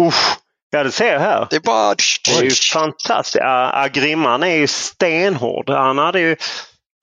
Uff, 0.00 0.36
ja, 0.70 0.84
det 0.84 0.92
ser 0.92 1.12
jag 1.12 1.20
här. 1.20 1.46
Det 1.50 1.56
är 1.56 1.60
bara... 1.60 1.94
Det 2.24 2.38
är 2.38 2.42
ju 2.42 2.50
fantastiskt. 2.50 3.44
Grimman 3.92 4.42
är 4.42 4.56
ju 4.56 4.66
stenhård. 4.66 5.70
Han 5.70 5.98
hade 5.98 6.20
ju, 6.20 6.36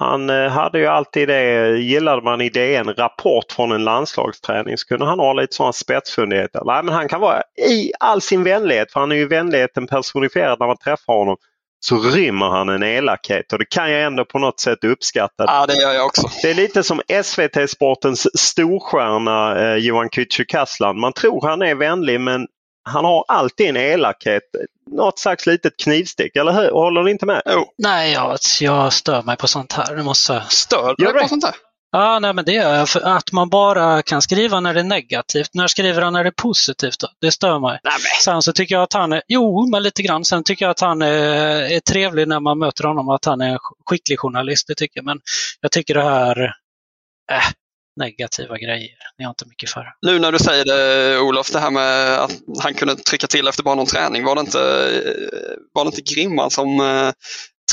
han 0.02 0.30
eh, 0.30 0.48
hade 0.48 0.80
ju 0.80 0.88
alltid 0.88 1.28
det, 1.28 1.78
gillade 1.78 2.22
man 2.22 2.42
i 2.42 2.50
DN, 2.50 2.94
rapport 2.94 3.52
från 3.52 3.72
en 3.72 3.84
landslagsträning 3.84 4.78
så 4.78 4.88
kunde 4.88 5.06
han 5.06 5.20
ha 5.20 5.34
lite 5.34 5.56
sådana 5.56 5.74
spetsfundigheter. 5.74 6.62
Nej, 6.66 6.84
men 6.84 6.96
han 6.96 7.08
kan 7.08 7.22
vara 7.22 7.42
i 7.70 7.92
all 8.00 8.22
sin 8.22 8.44
vänlighet, 8.44 8.92
för 8.92 9.00
han 9.00 9.12
är 9.12 9.16
ju 9.16 9.28
vänligheten 9.28 9.88
personifierad 9.88 10.60
när 10.60 10.68
man 10.68 10.78
träffar 10.78 11.14
honom. 11.14 11.38
Så 11.80 11.98
rymmer 11.98 12.46
han 12.46 12.70
en 12.70 12.84
elakhet 12.84 13.54
och 13.54 13.60
det 13.60 13.66
kan 13.66 13.92
jag 13.92 14.04
ändå 14.04 14.26
på 14.26 14.40
något 14.40 14.60
sätt 14.60 14.84
uppskatta. 14.84 15.44
Ja, 15.48 15.66
det 15.68 15.82
gör 15.82 15.94
jag 15.94 16.06
också. 16.06 16.30
Det 16.42 16.50
är 16.50 16.54
lite 16.54 16.84
som 16.84 17.02
SVT-sportens 17.24 18.28
storstjärna 18.38 19.62
eh, 19.62 19.76
Johan 19.76 20.10
Kücükaslan. 20.10 20.94
Man 20.94 21.14
tror 21.14 21.48
han 21.48 21.62
är 21.62 21.76
vänlig 21.76 22.22
men 22.22 22.48
han 22.84 23.06
har 23.06 23.26
alltid 23.28 23.70
en 23.70 23.78
elakhet. 23.78 24.44
Något 24.92 25.20
slags 25.20 25.46
litet 25.46 25.78
knivstick, 25.78 26.36
eller 26.36 26.52
hur? 26.52 26.72
Håller 26.72 27.04
ni 27.04 27.12
inte 27.12 27.26
med? 27.26 27.42
Jo, 27.46 27.66
Nej, 27.78 28.14
jag, 28.14 28.38
jag 28.62 28.94
stör 28.94 29.22
mig 29.22 29.38
på 29.38 29.48
sånt 29.48 29.74
här. 29.74 29.96
Det 29.96 30.04
måste 30.04 30.44
stör 30.50 30.96
du 30.98 31.06
dig 31.06 31.22
på 31.22 31.28
sånt 31.28 31.44
där? 31.44 31.56
Ja, 31.92 32.20
nej, 32.20 32.34
men 32.34 32.46
det 32.46 32.52
gör 32.52 32.76
jag. 32.76 32.90
För 32.90 33.02
att 33.02 33.32
man 33.32 33.50
bara 33.50 34.02
kan 34.02 34.22
skriva 34.22 34.60
när 34.60 34.74
det 34.74 34.80
är 34.80 34.84
negativt. 34.84 35.50
När 35.54 35.68
skriver 35.68 36.02
han 36.02 36.14
när 36.14 36.24
det 36.24 36.30
är 36.30 36.42
positivt? 36.42 37.00
Då? 37.00 37.08
Det 37.22 37.32
stör 37.32 37.60
mig. 37.60 37.80
Nej, 37.84 37.94
men. 37.94 38.24
Sen 38.24 38.42
så 38.42 38.54
tycker 38.54 38.76
jag 38.76 38.84
att 38.84 38.94
han 38.94 39.14
är, 39.14 39.22
jo, 39.28 39.70
men 39.72 39.84
lite 39.84 40.02
grann. 40.02 40.26
Sen 40.26 40.44
tycker 40.44 40.66
jag 40.66 40.72
att 40.72 40.80
han 40.80 41.02
är, 41.02 41.72
är 41.72 41.80
trevlig 41.80 42.28
när 42.28 42.40
man 42.40 42.60
möter 42.60 42.84
honom, 42.84 43.10
att 43.10 43.26
han 43.26 43.42
är 43.42 43.50
en 43.50 43.60
skicklig 43.90 44.20
journalist. 44.20 44.68
Det 44.68 44.76
tycker 44.76 44.98
jag. 44.98 45.06
Men 45.06 45.20
jag 45.62 45.72
tycker 45.72 45.94
det 45.94 46.04
här, 46.04 46.44
äh, 47.32 47.44
negativa 48.00 48.58
grejer, 48.58 48.98
det 49.18 49.24
har 49.24 49.30
inte 49.30 49.46
mycket 49.46 49.70
för. 49.70 49.86
Nu 50.02 50.20
när 50.20 50.32
du 50.32 50.40
säger 50.40 50.66
det 50.66 51.20
Olof, 51.20 51.52
det 51.52 51.60
här 51.60 51.72
med 51.72 52.20
att 52.20 52.32
han 52.60 52.74
kunde 52.74 52.96
trycka 52.96 53.28
till 53.28 53.48
efter 53.48 53.64
bara 53.64 53.76
någon 53.76 53.86
träning. 53.86 54.24
Var 54.24 54.36
det 54.36 54.42
inte, 54.42 54.58
var 55.74 55.86
det 55.86 55.88
inte 55.88 56.14
Grimman 56.14 56.52
som 56.52 56.80
eh, 56.80 57.12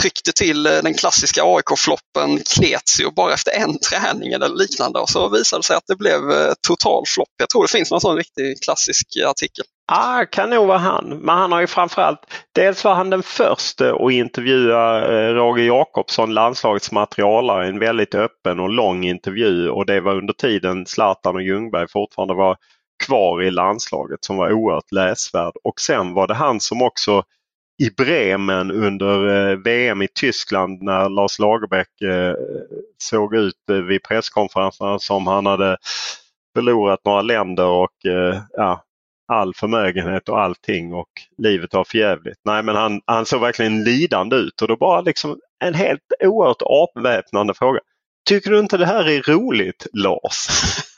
tryckte 0.00 0.32
till 0.32 0.66
eh, 0.66 0.72
den 0.82 0.94
klassiska 0.94 1.42
AIK-floppen 1.44 2.38
Kletio 2.38 3.10
bara 3.16 3.34
efter 3.34 3.52
en 3.52 3.78
träning 3.78 4.32
eller 4.32 4.48
liknande 4.48 4.98
och 4.98 5.08
så 5.08 5.28
visade 5.28 5.60
det 5.60 5.66
sig 5.66 5.76
att 5.76 5.86
det 5.86 5.96
blev 5.96 6.30
eh, 6.30 6.52
total 6.68 7.04
flopp. 7.06 7.28
Jag 7.36 7.48
tror 7.48 7.62
det 7.62 7.70
finns 7.72 7.90
någon 7.90 8.00
sån 8.00 8.16
riktig 8.16 8.62
klassisk 8.62 9.06
artikel. 9.26 9.64
Ah, 9.90 10.24
kan 10.24 10.50
nog 10.50 10.66
vara 10.66 10.78
han. 10.78 11.08
Men 11.08 11.38
han 11.38 11.52
har 11.52 11.60
ju 11.60 11.66
framförallt, 11.66 12.18
dels 12.54 12.84
var 12.84 12.94
han 12.94 13.10
den 13.10 13.22
första 13.22 13.94
att 13.94 14.12
intervjua 14.12 15.04
eh, 15.04 15.34
Roger 15.34 15.64
Jakobsson, 15.64 16.34
landslagets 16.34 16.92
materialare, 16.92 17.66
en 17.66 17.78
väldigt 17.78 18.14
öppen 18.14 18.60
och 18.60 18.68
lång 18.68 19.04
intervju 19.04 19.70
och 19.70 19.86
det 19.86 20.00
var 20.00 20.14
under 20.14 20.32
tiden 20.32 20.86
Zlatan 20.86 21.34
och 21.34 21.42
Ljungberg 21.42 21.88
fortfarande 21.88 22.34
var 22.34 22.56
kvar 23.06 23.42
i 23.42 23.50
landslaget 23.50 24.24
som 24.24 24.36
var 24.36 24.52
oerhört 24.52 24.92
läsvärd. 24.92 25.52
Och 25.64 25.80
sen 25.80 26.14
var 26.14 26.26
det 26.26 26.34
han 26.34 26.60
som 26.60 26.82
också 26.82 27.22
i 27.82 27.90
Bremen 27.90 28.70
under 28.70 29.50
eh, 29.50 29.56
VM 29.56 30.02
i 30.02 30.08
Tyskland 30.14 30.82
när 30.82 31.08
Lars 31.08 31.38
Lagerbäck 31.38 32.00
eh, 32.00 32.34
såg 32.98 33.34
ut 33.34 33.54
vid 33.88 34.02
presskonferensen 34.02 35.00
som 35.00 35.26
han 35.26 35.46
hade 35.46 35.76
förlorat 36.56 37.04
några 37.04 37.22
länder 37.22 37.66
och 37.66 37.92
ja, 38.52 38.84
all 39.28 39.54
förmögenhet 39.54 40.28
och 40.28 40.40
allting 40.40 40.94
och 40.94 41.08
livet 41.38 41.74
var 41.74 41.84
förjävligt. 41.84 42.40
Nej 42.44 42.62
men 42.62 42.76
han, 42.76 43.00
han 43.06 43.26
såg 43.26 43.40
verkligen 43.40 43.84
lidande 43.84 44.36
ut 44.36 44.62
och 44.62 44.68
då 44.68 44.76
bara 44.76 45.00
liksom 45.00 45.40
en 45.64 45.74
helt 45.74 46.12
oerhört 46.24 46.62
avväpnande 46.62 47.54
fråga. 47.54 47.80
Tycker 48.28 48.50
du 48.50 48.58
inte 48.58 48.76
det 48.76 48.86
här 48.86 49.08
är 49.08 49.32
roligt 49.32 49.86
Lars? 49.92 50.46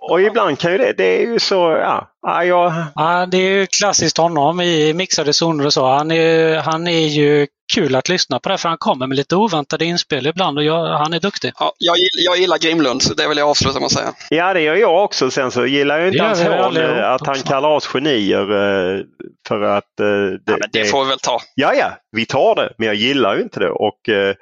och 0.00 0.20
ibland 0.20 0.58
kan 0.58 0.72
ju 0.72 0.78
det, 0.78 0.92
det 0.92 1.04
är 1.22 1.26
ju 1.26 1.38
så, 1.38 1.54
ja, 1.54 2.10
ja 2.22 2.44
jag, 2.44 2.72
Ja, 2.94 3.26
det 3.26 3.36
är 3.36 3.50
ju 3.50 3.66
klassiskt 3.66 4.18
honom 4.18 4.60
i 4.60 4.92
mixade 4.94 5.32
zoner 5.32 5.66
och 5.66 5.72
så. 5.72 5.86
Han 5.86 6.10
är, 6.10 6.56
han 6.56 6.86
är 6.88 7.06
ju 7.06 7.46
kul 7.74 7.96
att 7.96 8.08
lyssna 8.08 8.38
på 8.40 8.48
det 8.48 8.58
för 8.58 8.68
han 8.68 8.78
kommer 8.78 9.06
med 9.06 9.16
lite 9.16 9.36
oväntade 9.36 9.84
inspel 9.84 10.26
ibland 10.26 10.58
och 10.58 10.64
jag, 10.64 10.98
han 10.98 11.12
är 11.12 11.20
duktig. 11.20 11.52
Ja, 11.58 11.72
jag, 11.78 11.96
gill- 11.96 12.24
jag 12.26 12.36
gillar 12.38 12.58
Grimlund, 12.58 13.02
så 13.02 13.14
det 13.14 13.28
vill 13.28 13.38
jag 13.38 13.48
avsluta 13.48 13.78
med 13.80 13.86
att 13.86 13.92
säga. 13.92 14.12
Ja 14.30 14.54
det 14.54 14.60
gör 14.60 14.74
jag 14.76 15.04
också. 15.04 15.30
Sen 15.30 15.50
så 15.50 15.66
gillar 15.66 15.98
jag 15.98 16.08
inte 16.08 16.24
hans 16.24 16.42
hån 16.42 16.76
att 16.76 17.26
han 17.26 17.30
också. 17.30 17.46
kallar 17.46 17.68
oss 17.68 17.86
genier 17.86 18.40
eh, 18.40 19.00
för 19.48 19.60
att... 19.60 20.00
eh, 20.00 20.06
Det, 20.06 20.40
Ja, 20.46 20.56
men 20.60 20.68
det 20.72 20.84
får 20.84 21.04
vi 21.04 21.08
väl 21.10 21.18
ta. 21.18 21.40
Ja, 21.54 21.74
ja, 21.74 21.90
vi 22.16 22.26
tar 22.26 22.54
det, 22.54 22.72
men 22.78 22.86
jag 22.86 22.96
gillar 22.96 23.36
ju 23.36 23.42
inte 23.42 23.60
det. 23.60 23.70
Och, 23.70 24.08
eh, 24.08 24.34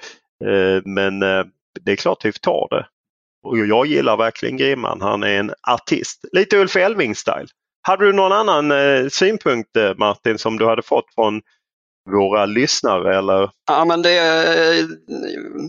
men 0.85 1.21
det 1.81 1.93
är 1.93 1.97
klart 1.97 2.25
vi 2.25 2.33
tar 2.33 2.67
det. 2.71 2.87
Och 3.45 3.59
jag 3.59 3.87
gillar 3.87 4.17
verkligen 4.17 4.57
Grimman. 4.57 5.01
Han 5.01 5.23
är 5.23 5.39
en 5.39 5.53
artist. 5.69 6.25
Lite 6.33 6.57
Ulf 6.57 6.77
Elving-style. 6.77 7.49
Hade 7.83 8.05
du 8.05 8.13
någon 8.13 8.33
annan 8.33 8.71
eh, 8.71 9.09
synpunkt 9.09 9.77
eh, 9.77 9.95
Martin 9.97 10.39
som 10.39 10.59
du 10.59 10.67
hade 10.67 10.83
fått 10.83 11.15
från 11.15 11.41
våra 12.11 12.47
lyssnare 12.47 13.19
eller? 13.19 13.51
Ja, 13.67 13.85
men 13.85 14.03
det 14.03 14.19
eh, 14.19 14.87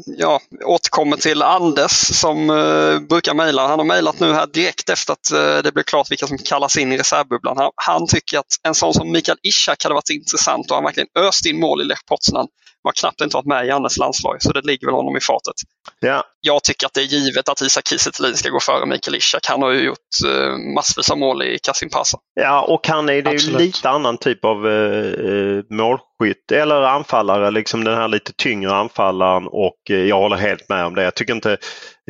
ja, 0.05 0.39
återkommer 0.65 1.17
till 1.17 1.41
Anders 1.41 1.91
som 1.91 2.49
eh, 2.49 2.99
brukar 2.99 3.33
mejla. 3.33 3.67
Han 3.67 3.79
har 3.79 3.85
mejlat 3.85 4.19
nu 4.19 4.33
här 4.33 4.47
direkt 4.47 4.89
efter 4.89 5.13
att 5.13 5.31
eh, 5.31 5.63
det 5.63 5.71
blev 5.73 5.83
klart 5.83 6.11
vilka 6.11 6.27
som 6.27 6.37
kallas 6.37 6.77
in 6.77 6.91
i 6.91 6.97
reservbubblan. 6.97 7.57
Han, 7.57 7.71
han, 7.75 8.07
tycker 8.07 8.39
att 8.39 8.59
en 8.63 8.75
sån 8.75 8.93
som 8.93 9.11
Mikael 9.11 9.37
Ishak 9.41 9.83
hade 9.83 9.95
varit 9.95 10.09
intressant 10.09 10.69
och 10.69 10.75
han 10.75 10.83
verkligen 10.83 11.09
öst 11.15 11.45
in 11.45 11.59
mål 11.59 11.81
i 11.81 11.83
Lech 11.83 12.05
Poznan 12.05 12.47
har 12.83 12.91
knappt 12.91 13.21
inte 13.21 13.35
varit 13.35 13.45
med 13.45 13.65
i 13.67 13.71
Annes 13.71 13.97
landslag, 13.97 14.37
så 14.39 14.51
det 14.51 14.65
ligger 14.65 14.87
väl 14.87 14.95
honom 14.95 15.17
i 15.17 15.19
fatet. 15.19 15.55
Ja. 15.99 16.23
Jag 16.41 16.63
tycker 16.63 16.85
att 16.85 16.93
det 16.93 17.01
är 17.01 17.05
givet 17.05 17.49
att 17.49 17.61
Isak 17.61 17.87
Kiese 17.87 18.33
ska 18.37 18.49
gå 18.49 18.59
före 18.59 18.85
Mikael 18.85 19.15
Ishak. 19.15 19.45
Han 19.47 19.61
har 19.61 19.71
ju 19.71 19.81
gjort 19.81 19.97
uh, 20.25 20.57
massvis 20.75 21.11
av 21.11 21.17
mål 21.17 21.43
i 21.43 21.59
Kasim 21.63 21.89
Pasa. 21.89 22.17
Ja, 22.33 22.61
och 22.61 22.87
han 22.87 23.09
är, 23.09 23.21
det 23.21 23.29
är 23.29 23.49
ju 23.49 23.57
lite 23.57 23.89
annan 23.89 24.17
typ 24.17 24.45
av 24.45 24.65
uh, 24.65 25.63
målskytt 25.69 26.51
eller 26.51 26.81
anfallare, 26.81 27.51
liksom 27.51 27.83
den 27.83 27.97
här 27.97 28.07
lite 28.07 28.33
tyngre 28.33 28.75
anfallaren 28.75 29.47
och 29.47 29.79
uh, 29.89 29.97
jag 29.97 30.17
håller 30.17 30.37
helt 30.37 30.69
med 30.69 30.85
om 30.85 30.95
det. 30.95 31.03
Jag 31.03 31.15
tycker 31.15 31.33
inte 31.35 31.57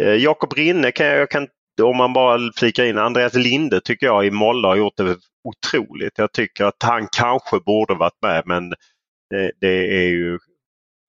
uh, 0.01 0.15
Jakob 0.15 0.53
Rinne 0.53 0.91
kan 0.91 1.05
jag, 1.05 1.29
kan, 1.29 1.47
om 1.81 1.97
man 1.97 2.13
bara 2.13 2.39
flikar 2.57 2.83
in, 2.83 2.97
Andreas 2.97 3.33
Linde 3.33 3.81
tycker 3.81 4.05
jag 4.05 4.25
i 4.25 4.31
Molla 4.31 4.67
har 4.67 4.75
gjort 4.75 4.97
det 4.97 5.17
otroligt. 5.43 6.13
Jag 6.15 6.33
tycker 6.33 6.65
att 6.65 6.83
han 6.83 7.07
kanske 7.17 7.59
borde 7.59 7.95
varit 7.95 8.21
med 8.21 8.43
men 8.45 8.69
det, 9.29 9.51
det 9.61 10.03
är 10.03 10.09
ju 10.09 10.37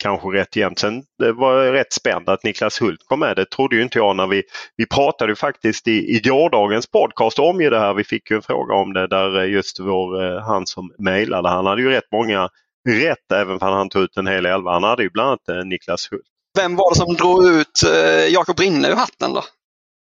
kanske 0.01 0.29
rätt 0.29 0.57
jämnt. 0.57 0.79
Sen 0.79 1.03
det 1.19 1.33
var 1.33 1.63
jag 1.63 1.75
rätt 1.75 1.93
spänd 1.93 2.29
att 2.29 2.45
Niklas 2.45 2.83
Hult 2.83 3.01
kom 3.07 3.21
med. 3.21 3.37
Det 3.37 3.51
trodde 3.51 3.77
ju 3.77 3.83
inte 3.83 3.99
jag 3.99 4.17
när 4.17 4.27
vi, 4.27 4.43
vi 4.77 4.87
pratade 4.87 5.37
faktiskt 5.37 5.89
i, 5.89 6.17
i 6.17 6.21
gårdagens 6.21 6.87
podcast 6.87 7.39
om 7.39 7.61
ju 7.61 7.71
det 7.71 7.79
här. 7.79 7.95
Vi 7.95 8.05
fick 8.05 8.31
ju 8.31 8.37
en 8.37 8.43
fråga 8.43 8.75
om 8.75 8.93
det 8.93 9.07
där 9.07 9.39
eh, 9.39 9.51
just 9.51 9.81
vår, 9.81 10.25
eh, 10.25 10.43
han 10.43 10.67
som 10.67 10.93
mejlade, 10.99 11.49
han 11.49 11.67
hade 11.67 11.83
ju 11.83 11.91
rätt 11.91 12.13
många 12.13 12.49
rätt 12.89 13.33
även 13.35 13.53
om 13.53 13.59
han 13.61 13.89
tog 13.89 14.03
ut 14.03 14.17
en 14.17 14.27
hel 14.27 14.47
elva. 14.47 14.73
Han 14.73 14.85
hade 14.85 15.03
ju 15.03 15.11
bland 15.11 15.29
annat 15.29 15.49
eh, 15.49 15.65
Niklas 15.65 16.09
Hult. 16.13 16.23
Vem 16.59 16.77
var 16.77 16.91
det 16.91 16.97
som 16.97 17.15
drog 17.15 17.45
ut 17.45 17.81
Jakob 18.29 18.59
Rinne 18.59 18.89
ur 18.89 18.95
hatten 18.95 19.33
då? 19.33 19.43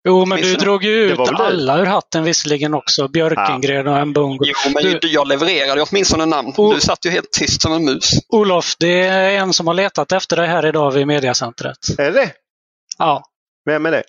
Jo, 0.07 0.25
men 0.25 0.41
du 0.41 0.55
drog 0.55 0.83
ju 0.83 0.91
ut 0.91 1.19
alla 1.19 1.79
ur 1.79 1.85
hatten 1.85 2.23
visserligen 2.23 2.73
också. 2.73 3.07
Björkengren 3.07 3.85
ja. 3.85 4.01
och 4.01 4.07
Mbungo. 4.07 4.45
Jo, 4.45 4.71
men 4.73 4.83
du, 4.83 5.07
jag 5.07 5.27
levererade 5.27 5.81
åtminstone 5.81 6.25
namn. 6.25 6.53
O 6.57 6.73
du 6.73 6.79
satt 6.79 7.05
ju 7.05 7.09
helt 7.09 7.31
tyst 7.31 7.61
som 7.61 7.73
en 7.73 7.85
mus. 7.85 8.11
Olof, 8.29 8.75
det 8.79 9.01
är 9.01 9.31
en 9.31 9.53
som 9.53 9.67
har 9.67 9.73
letat 9.73 10.11
efter 10.11 10.35
dig 10.37 10.47
här 10.47 10.65
idag 10.65 10.91
vid 10.91 11.07
mediacentret. 11.07 11.77
Är 11.97 12.11
det? 12.11 12.31
Ja. 12.97 13.23
Vem 13.65 13.85
är 13.85 13.91
det? 13.91 14.03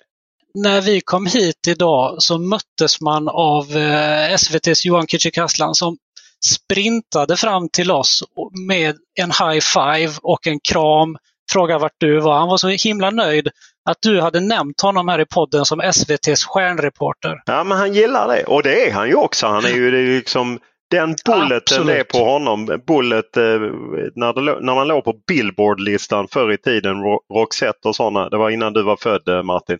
När 0.53 0.81
vi 0.81 1.01
kom 1.01 1.25
hit 1.25 1.67
idag 1.67 2.15
så 2.23 2.37
möttes 2.37 3.01
man 3.01 3.27
av 3.29 3.77
eh, 3.77 4.33
SVTs 4.33 4.85
Johan 4.85 5.07
Kücükaslan 5.07 5.73
som 5.73 5.97
sprintade 6.45 7.37
fram 7.37 7.69
till 7.69 7.91
oss 7.91 8.23
med 8.67 8.95
en 9.19 9.31
high 9.31 9.59
five 9.59 10.13
och 10.21 10.47
en 10.47 10.59
kram. 10.59 11.17
Frågade 11.51 11.79
vart 11.79 11.95
du 11.97 12.19
var. 12.19 12.39
Han 12.39 12.47
var 12.47 12.57
så 12.57 12.67
himla 12.67 13.09
nöjd 13.09 13.49
att 13.89 13.97
du 14.01 14.21
hade 14.21 14.39
nämnt 14.39 14.81
honom 14.81 15.07
här 15.07 15.21
i 15.21 15.25
podden 15.25 15.65
som 15.65 15.79
SVTs 15.81 16.45
stjärnreporter. 16.45 17.41
Ja, 17.45 17.63
men 17.63 17.77
han 17.77 17.93
gillar 17.93 18.27
det 18.27 18.43
och 18.43 18.63
det 18.63 18.89
är 18.89 18.93
han 18.93 19.07
ju 19.07 19.15
också. 19.15 19.47
Han 19.47 19.65
är 19.65 19.69
ju 19.69 20.15
liksom 20.15 20.59
den 20.91 21.15
bulleten 21.25 21.89
är 21.89 22.03
på 22.03 22.17
honom. 22.17 22.79
Bullet 22.87 23.37
eh, 23.37 23.43
när, 24.15 24.33
det, 24.33 24.41
när 24.41 24.75
man 24.75 24.87
låg 24.87 25.03
på 25.03 25.13
Billboard-listan 25.27 26.27
förr 26.27 26.51
i 26.51 26.57
tiden, 26.57 26.95
Roxette 27.33 27.87
och 27.87 27.95
sådana. 27.95 28.29
Det 28.29 28.37
var 28.37 28.49
innan 28.49 28.73
du 28.73 28.83
var 28.83 28.95
född 28.95 29.27
eh, 29.27 29.43
Martin. 29.43 29.77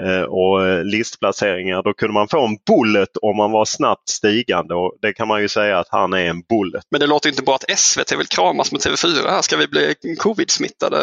Eh, 0.00 0.22
och 0.22 0.66
eh, 0.66 0.84
listplaceringar. 0.84 1.82
Då 1.82 1.94
kunde 1.94 2.14
man 2.14 2.28
få 2.28 2.46
en 2.46 2.56
bullet 2.66 3.16
om 3.22 3.36
man 3.36 3.50
var 3.50 3.64
snabbt 3.64 4.08
stigande 4.08 4.74
och 4.74 4.94
det 5.02 5.12
kan 5.12 5.28
man 5.28 5.40
ju 5.40 5.48
säga 5.48 5.78
att 5.78 5.88
han 5.90 6.12
är 6.12 6.26
en 6.30 6.42
bullet. 6.42 6.84
Men 6.90 7.00
det 7.00 7.06
låter 7.06 7.28
inte 7.28 7.42
bra 7.42 7.54
att 7.54 7.78
SVT 7.78 8.12
vill 8.12 8.26
kramas 8.26 8.72
med 8.72 8.80
TV4 8.80 9.30
här. 9.30 9.42
Ska 9.42 9.56
vi 9.56 9.68
bli 9.68 9.94
covid-smittade 10.18 10.98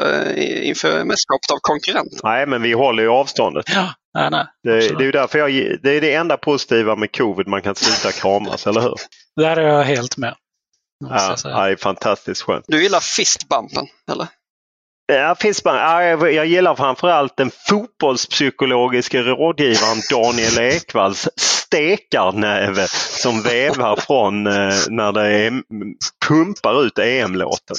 inför 0.64 1.04
mästerskapet 1.04 1.52
av 1.52 1.58
konkurrenter? 1.62 2.20
Nej, 2.24 2.46
men 2.48 2.62
vi 2.62 2.74
håller 2.74 3.04
ju 3.04 3.10
avståndet. 3.10 3.66
Ja. 3.76 3.94
Nej, 4.14 4.30
nej, 4.32 4.46
det, 4.64 4.98
det, 4.98 5.04
är 5.04 5.06
ju 5.06 5.12
därför 5.12 5.40
jag, 5.40 5.52
det 5.84 5.90
är 5.90 6.02
det 6.02 6.14
enda 6.14 6.38
positiva 6.38 6.96
med 6.96 7.16
covid, 7.16 7.48
man 7.48 7.62
kan 7.62 7.76
sluta 7.76 8.12
kramas, 8.12 8.68
eller 8.68 8.82
hur? 8.82 8.96
Där 9.36 9.58
är 9.58 9.68
jag 9.68 9.84
helt 9.84 10.18
med. 10.18 10.36
Ja, 11.10 11.36
det 11.44 11.50
är 11.50 11.76
fantastiskt 11.76 12.42
skönt. 12.42 12.66
Du 12.68 12.84
gillar 12.84 13.00
fistbumpen, 13.00 13.88
eller? 14.12 14.28
Ja, 15.14 15.36
finns 15.40 15.64
bara, 15.64 16.32
jag 16.32 16.46
gillar 16.46 16.76
framförallt 16.76 17.38
den 17.38 17.52
fotbollspsykologiska 17.70 19.22
rådgivaren 19.22 19.98
Daniel 20.12 20.60
Ekvalls 20.60 21.30
stekarnäve 21.38 22.88
som 23.22 23.42
vevar 23.42 23.96
från 23.96 24.48
eh, 24.48 24.74
när 24.90 25.12
det 25.12 25.28
är, 25.28 25.52
pumpar 26.28 26.86
ut 26.86 27.00
EM-låten. 27.00 27.76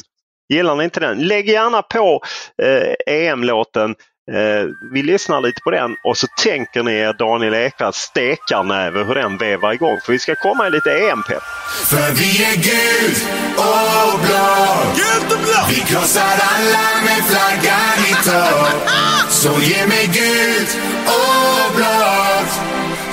Gillar 0.49 0.77
ni 0.77 0.85
inte 0.85 1.01
den? 1.01 1.19
Lägg 1.19 1.49
gärna 1.49 1.83
på 1.83 2.21
eh, 2.63 3.15
EM-låten 3.15 3.95
Eh, 4.31 4.69
vi 4.93 5.03
lyssnar 5.03 5.41
lite 5.41 5.61
på 5.61 5.71
den 5.71 5.97
och 6.05 6.17
så 6.17 6.27
tänker 6.27 6.83
ni 6.83 6.93
er 6.93 7.13
Daniel 7.13 7.55
Ekvalls 7.55 7.97
stekarnäve 7.97 9.05
hur 9.05 9.15
den 9.15 9.37
vevar 9.39 9.73
igång. 9.73 9.99
För 10.05 10.13
vi 10.13 10.19
ska 10.19 10.35
komma 10.35 10.67
i 10.67 10.71
lite 10.71 10.91
EM-pepp. 10.91 11.43
För 11.91 12.13
vi 12.13 12.45
är 12.45 12.57
gult 12.69 13.23
och 13.57 14.19
blått. 14.25 14.97
Gult 14.97 15.33
och 15.35 15.43
blått! 15.45 15.69
Vi 15.71 15.81
krossar 15.91 16.37
alla 16.55 16.89
med 17.07 17.23
flaggan 17.31 17.99
i 18.11 18.15
topp. 18.29 18.91
Så 19.29 19.51
ge 19.61 19.87
mig 19.87 20.07
gult 20.07 20.79
och 21.07 21.77
blått. 21.77 22.53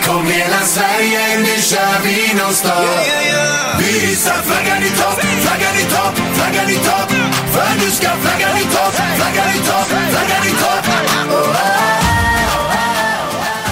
Kom 0.06 0.26
hela 0.26 0.60
Sverige, 0.60 1.38
nu 1.40 1.62
kör 1.62 1.96
vi 2.04 2.34
nonstop. 2.40 2.72
Yeah, 2.72 3.08
yeah, 3.08 3.26
yeah. 3.26 3.80
Vi 3.80 4.08
hissar 4.08 4.42
flaggan 4.48 4.84
i 4.84 4.90
topp, 4.90 5.20
flaggan 5.46 5.76
i 5.84 5.86
topp, 5.96 6.14
flaggan 6.38 6.70
i 6.70 6.76
topp. 6.76 7.12
För 7.54 7.86
nu 7.86 7.92
ska 7.92 8.10
flaggan 8.24 8.58
i 8.58 8.64
topp, 8.64 8.94
flaggan 9.18 9.50
i 9.56 9.60
topp, 9.70 9.88
flaggan 9.88 10.44
i 10.48 10.54
topp. 10.64 10.89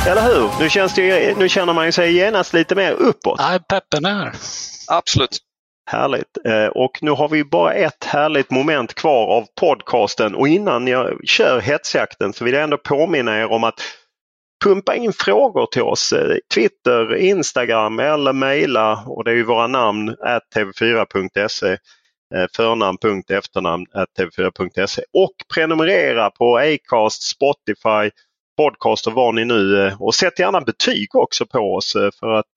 Eller 0.07 0.21
hur? 0.21 0.49
Nu, 0.59 0.69
känns 0.69 0.93
det, 0.93 1.37
nu 1.37 1.49
känner 1.49 1.73
man 1.73 1.85
ju 1.85 1.91
sig 1.91 2.13
genast 2.13 2.53
lite 2.53 2.75
mer 2.75 2.91
uppåt. 2.91 3.39
Nej, 3.39 3.59
peppen 3.59 4.05
är. 4.05 4.31
Absolut. 4.87 5.37
Härligt. 5.89 6.37
Eh, 6.45 6.65
och 6.65 6.97
nu 7.01 7.11
har 7.11 7.29
vi 7.29 7.43
bara 7.43 7.73
ett 7.73 8.03
härligt 8.03 8.51
moment 8.51 8.93
kvar 8.93 9.27
av 9.27 9.45
podcasten 9.59 10.35
och 10.35 10.47
innan 10.47 10.87
jag 10.87 11.27
kör 11.27 11.61
hetsjakten 11.61 12.33
så 12.33 12.45
vill 12.45 12.53
jag 12.53 12.63
ändå 12.63 12.77
påminna 12.77 13.39
er 13.39 13.51
om 13.51 13.63
att 13.63 13.81
pumpa 14.63 14.95
in 14.95 15.13
frågor 15.13 15.65
till 15.65 15.81
oss. 15.81 16.13
Eh, 16.13 16.35
Twitter, 16.53 17.15
Instagram 17.15 17.99
eller 17.99 18.33
mejla 18.33 19.03
och 19.05 19.23
det 19.23 19.31
är 19.31 19.35
ju 19.35 19.43
våra 19.43 19.67
namn 19.67 20.15
tv4.se 20.55 21.71
eh, 21.71 21.77
Eh, 22.35 22.47
förnamn.efternamn 22.55 23.85
tv4.se 24.19 25.01
och 25.13 25.33
prenumerera 25.53 26.29
på 26.29 26.57
Acast, 26.57 27.23
Spotify, 27.23 28.11
podcast 28.57 29.07
och 29.07 29.13
var 29.13 29.33
ni 29.33 29.45
nu 29.45 29.85
eh, 29.87 30.01
och 30.01 30.15
sätt 30.15 30.39
gärna 30.39 30.61
betyg 30.61 31.15
också 31.15 31.45
på 31.45 31.59
oss 31.59 31.95
eh, 31.95 32.09
för 32.19 32.31
att 32.31 32.53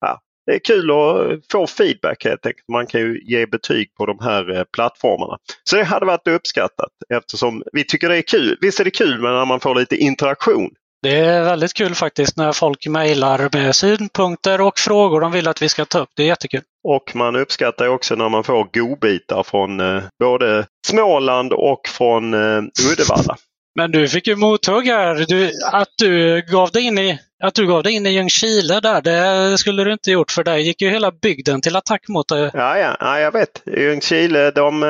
ja, 0.00 0.20
det 0.46 0.52
är 0.52 0.58
kul 0.58 0.90
att 0.90 1.40
få 1.52 1.66
feedback 1.66 2.24
helt 2.24 2.46
enkelt. 2.46 2.68
Man 2.72 2.86
kan 2.86 3.00
ju 3.00 3.22
ge 3.24 3.46
betyg 3.46 3.94
på 3.94 4.06
de 4.06 4.18
här 4.18 4.64
plattformarna. 4.72 5.38
Så 5.64 5.76
det 5.76 5.84
hade 5.84 6.06
varit 6.06 6.28
uppskattat 6.28 6.90
eftersom 7.14 7.62
vi 7.72 7.84
tycker 7.84 8.08
det 8.08 8.16
är 8.16 8.22
kul. 8.22 8.58
Visst 8.60 8.80
är 8.80 8.84
det 8.84 8.90
kul 8.90 9.20
när 9.20 9.44
man 9.44 9.60
får 9.60 9.74
lite 9.74 9.96
interaktion 9.96 10.70
det 11.02 11.18
är 11.18 11.42
väldigt 11.42 11.74
kul 11.74 11.94
faktiskt 11.94 12.36
när 12.36 12.52
folk 12.52 12.86
mejlar 12.86 13.48
med 13.52 13.76
synpunkter 13.76 14.60
och 14.60 14.78
frågor 14.78 15.20
de 15.20 15.32
vill 15.32 15.48
att 15.48 15.62
vi 15.62 15.68
ska 15.68 15.84
ta 15.84 15.98
upp. 15.98 16.10
Det 16.16 16.22
är 16.22 16.26
jättekul. 16.26 16.62
Och 16.88 17.16
man 17.16 17.36
uppskattar 17.36 17.88
också 17.88 18.14
när 18.14 18.28
man 18.28 18.44
får 18.44 18.68
godbitar 18.72 19.42
från 19.42 19.80
eh, 19.80 20.02
både 20.18 20.66
Småland 20.86 21.52
och 21.52 21.80
från 21.88 22.34
eh, 22.34 22.62
Uddevalla. 22.92 23.36
Men 23.74 23.90
du 23.90 24.08
fick 24.08 24.26
ju 24.26 24.36
mothugg 24.36 24.86
här. 24.86 25.24
Du, 25.28 25.50
att, 25.72 25.88
du 25.98 26.42
gav 26.42 26.70
dig 26.70 26.82
in 26.82 26.98
i, 26.98 27.18
att 27.42 27.54
du 27.54 27.66
gav 27.66 27.82
dig 27.82 27.92
in 27.92 28.06
i 28.06 28.10
Ljungskile 28.10 28.80
där, 28.80 29.02
det 29.02 29.58
skulle 29.58 29.84
du 29.84 29.92
inte 29.92 30.10
gjort 30.10 30.30
för 30.30 30.44
dig 30.44 30.62
gick 30.62 30.82
ju 30.82 30.88
hela 30.88 31.10
bygden 31.10 31.60
till 31.60 31.76
attack 31.76 32.08
mot 32.08 32.28
dig. 32.28 32.50
Ja, 32.54 32.78
ja, 32.78 32.96
ja 33.00 33.20
jag 33.20 33.32
vet. 33.32 33.62
Ljungskile, 33.66 34.50
de... 34.50 34.84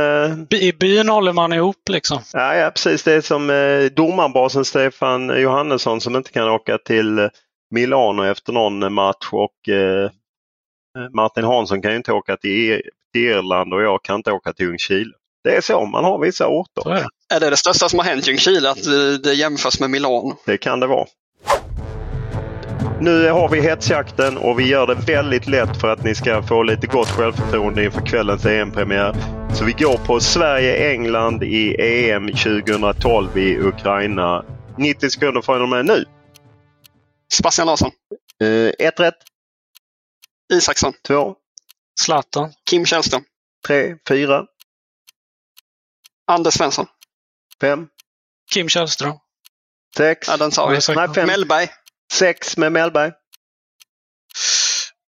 I 0.50 0.72
byn 0.72 1.08
håller 1.08 1.32
man 1.32 1.52
ihop 1.52 1.88
liksom. 1.90 2.18
Ja, 2.32 2.54
ja 2.54 2.70
precis. 2.70 3.02
Det 3.02 3.12
är 3.12 3.20
som 3.20 3.50
eh, 3.50 3.84
domarbasen 3.96 4.64
Stefan 4.64 5.40
Johannesson 5.40 6.00
som 6.00 6.16
inte 6.16 6.32
kan 6.32 6.48
åka 6.48 6.78
till 6.78 7.28
Milano 7.70 8.24
efter 8.24 8.52
någon 8.52 8.92
match 8.92 9.28
och 9.32 9.68
eh, 9.68 10.10
Martin 11.12 11.44
Hansson 11.44 11.82
kan 11.82 11.90
ju 11.90 11.96
inte 11.96 12.12
åka 12.12 12.36
till 12.36 12.82
Irland 13.16 13.74
och 13.74 13.82
jag 13.82 14.02
kan 14.02 14.16
inte 14.16 14.32
åka 14.32 14.52
till 14.52 14.66
Ljungskile. 14.66 15.12
Det 15.44 15.56
är 15.56 15.60
så, 15.60 15.86
man 15.86 16.04
har 16.04 16.18
vissa 16.18 16.48
orter. 16.48 16.90
Är. 16.90 17.06
är 17.34 17.40
det 17.40 17.50
det 17.50 17.56
största 17.56 17.88
som 17.88 17.98
har 17.98 18.06
hänt 18.06 18.28
Ljungskile, 18.28 18.70
att 18.70 18.84
det 19.22 19.34
jämförs 19.34 19.80
med 19.80 19.90
Milano? 19.90 20.36
Det 20.46 20.58
kan 20.58 20.80
det 20.80 20.86
vara. 20.86 21.06
Nu 23.02 23.30
har 23.30 23.48
vi 23.48 23.60
hetsjakten 23.60 24.36
och 24.36 24.58
vi 24.60 24.68
gör 24.68 24.86
det 24.86 24.94
väldigt 24.94 25.46
lätt 25.46 25.80
för 25.80 25.92
att 25.92 26.04
ni 26.04 26.14
ska 26.14 26.42
få 26.42 26.62
lite 26.62 26.86
gott 26.86 27.08
självförtroende 27.08 27.84
inför 27.84 28.06
kvällens 28.06 28.44
EM-premiär. 28.44 29.14
Så 29.54 29.64
vi 29.64 29.72
går 29.72 29.98
på 30.06 30.20
Sverige-England 30.20 31.42
i 31.42 31.76
EM 31.80 32.26
2012 32.26 33.38
i 33.38 33.58
Ukraina. 33.58 34.44
90 34.78 35.10
sekunder 35.10 35.42
från 35.42 35.62
och 35.62 35.68
med 35.68 35.86
nu. 35.86 36.04
Sebastian 37.32 37.66
Larsson. 37.66 37.90
Uh, 38.42 38.70
ett 38.78 39.00
rätt. 39.00 39.18
Isaksson. 40.52 40.92
Två. 41.06 41.34
Zlatan. 42.00 42.52
Kim 42.70 42.86
Källström. 42.86 43.24
Tre, 43.66 43.96
fyra. 44.08 44.44
Anders 46.26 46.54
Svensson. 46.54 46.86
Fem, 47.60 47.88
Kim 48.52 48.68
Källström. 48.68 49.14
sex, 49.96 50.28
Ja, 50.28 50.36
den 50.36 50.50
sa 50.50 50.66
vi. 50.66 50.78
Nej, 50.94 51.08
fem. 51.14 51.26
Mellberg. 51.26 51.68
Sex 52.12 52.56
med 52.56 52.72
Mellberg. 52.72 53.12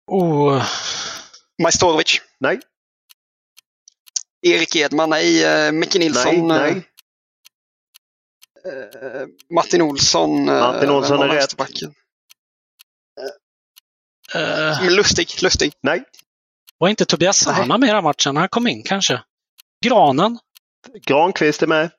Oh, 0.06 0.64
Majstorovic. 1.62 2.20
Nej, 2.40 2.60
Erik 4.46 4.76
Edman. 4.76 5.10
Nej. 5.10 5.66
Uh, 5.66 5.72
Micke 5.72 5.94
Nilsson. 5.94 6.48
nej, 6.48 6.72
nej. 6.72 6.88
eh, 8.72 9.26
Martin 9.54 9.82
Olsson. 9.82 10.44
Martin 10.44 10.90
Olsson 10.90 11.22
är 11.22 11.28
rätt. 11.28 11.58
Men 14.82 14.94
Lustig. 14.94 15.42
Lustig. 15.42 15.72
Nej. 15.80 16.04
var 16.78 16.88
inte 16.88 17.04
Tobias 17.04 17.38
Sana 17.38 17.78
med 17.78 17.88
i 17.88 17.92
den 17.92 18.04
matchen? 18.04 18.36
Han 18.36 18.48
kom 18.48 18.66
in 18.66 18.82
kanske. 18.82 19.22
Granen. 19.84 20.38
Granqvist 21.06 21.62
är 21.62 21.66
med. 21.66 21.90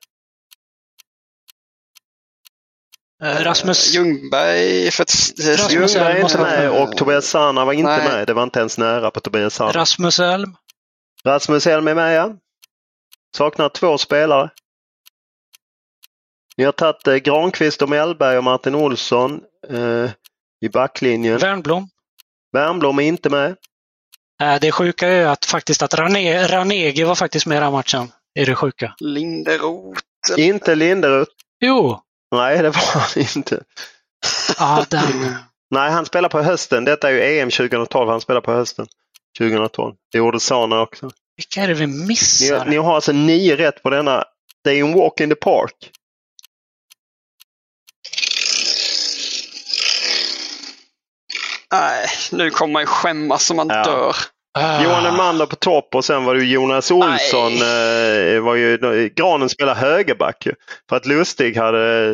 Rasmus. 3.22 3.94
Ljungberg. 3.94 4.90
För 4.90 5.02
att, 5.02 5.10
Rasmus 5.38 5.72
Ljungberg 5.72 6.18
är 6.18 6.20
inte 6.20 6.38
med 6.38 6.70
och 6.70 6.96
Tobias 6.96 7.26
Sana 7.26 7.64
var 7.64 7.72
inte 7.72 7.96
Nej. 7.96 8.08
med. 8.08 8.26
Det 8.26 8.32
var 8.32 8.42
inte 8.42 8.58
ens 8.58 8.78
nära 8.78 9.10
på 9.10 9.20
Tobias 9.20 9.54
Sana. 9.54 9.72
Rasmus 9.72 10.20
Elm. 10.20 10.56
Rasmus 11.24 11.66
Elm 11.66 11.88
är 11.88 11.94
med, 11.94 12.16
ja. 12.16 12.34
Saknar 13.36 13.68
två 13.68 13.98
spelare. 13.98 14.50
Ni 16.56 16.64
har 16.64 16.72
tagit 16.72 17.06
eh, 17.06 17.14
Granqvist 17.14 17.82
och 17.82 17.88
Mellberg 17.88 18.38
och 18.38 18.44
Martin 18.44 18.74
Olsson 18.74 19.40
eh, 19.68 20.10
i 20.60 20.68
backlinjen. 20.68 21.38
Wernbloom. 21.38 21.88
Wernbloom 22.52 22.98
är 22.98 23.02
inte 23.02 23.30
med. 23.30 23.56
Eh, 24.42 24.60
det 24.60 24.72
sjuka 24.72 25.08
är 25.08 25.26
att 25.26 25.44
faktiskt 25.44 25.82
att 25.82 25.94
Rane, 25.94 26.46
Ranegi 26.48 27.04
var 27.04 27.14
faktiskt 27.14 27.46
med 27.46 27.56
i 27.56 27.60
den 27.60 27.72
matchen. 27.72 28.12
Är 28.34 28.46
det 28.46 28.54
sjuka. 28.54 28.94
Linderoth. 29.00 30.00
Inte 30.36 30.74
Linderoth. 30.74 31.32
Jo. 31.60 32.00
Nej, 32.32 32.62
det 32.62 32.70
var 32.70 33.00
han 33.00 33.22
inte. 33.36 33.62
Den. 34.88 35.34
Nej, 35.70 35.90
han 35.90 36.06
spelar 36.06 36.28
på 36.28 36.42
hösten. 36.42 36.84
Detta 36.84 37.08
är 37.10 37.12
ju 37.12 37.38
EM 37.40 37.50
2012. 37.50 38.10
Han 38.10 38.20
spelar 38.20 38.40
på 38.40 38.52
hösten 38.52 38.86
2012. 39.38 39.94
Det 40.12 40.18
gjorde 40.18 40.40
Sana 40.40 40.80
också. 40.80 41.10
Vilka 41.36 41.62
är 41.62 41.68
det 41.68 41.74
vi 41.74 41.86
Ni, 41.86 42.06
missar? 42.06 42.64
ni 42.64 42.76
har 42.76 42.94
alltså 42.94 43.12
nio 43.12 43.56
rätt 43.56 43.82
på 43.82 43.90
denna. 43.90 44.24
Det 44.64 44.70
är 44.70 44.84
en 44.84 44.94
walk 44.94 45.20
in 45.20 45.28
the 45.28 45.34
park. 45.34 45.90
Nej, 51.72 52.06
nu 52.32 52.50
kommer 52.50 52.72
man 52.72 52.82
ju 52.82 52.86
skämmas 52.86 53.44
som 53.44 53.56
man 53.56 53.68
Ja. 53.68 53.84
dör. 53.84 54.16
Ah. 54.58 54.82
Johan 54.82 55.06
Elmander 55.06 55.46
på 55.46 55.56
topp 55.56 55.94
och 55.94 56.04
sen 56.04 56.24
var 56.24 56.34
det 56.34 56.44
ju 56.44 56.52
Jonas 56.52 56.90
Olsson. 56.90 57.52
Eh, 57.52 58.40
var 58.40 58.54
ju, 58.54 59.10
Granen 59.16 59.48
spelade 59.48 59.80
högerback. 59.80 60.46
För 60.88 60.96
att 60.96 61.06
Lustig 61.06 61.56
hade, 61.56 62.12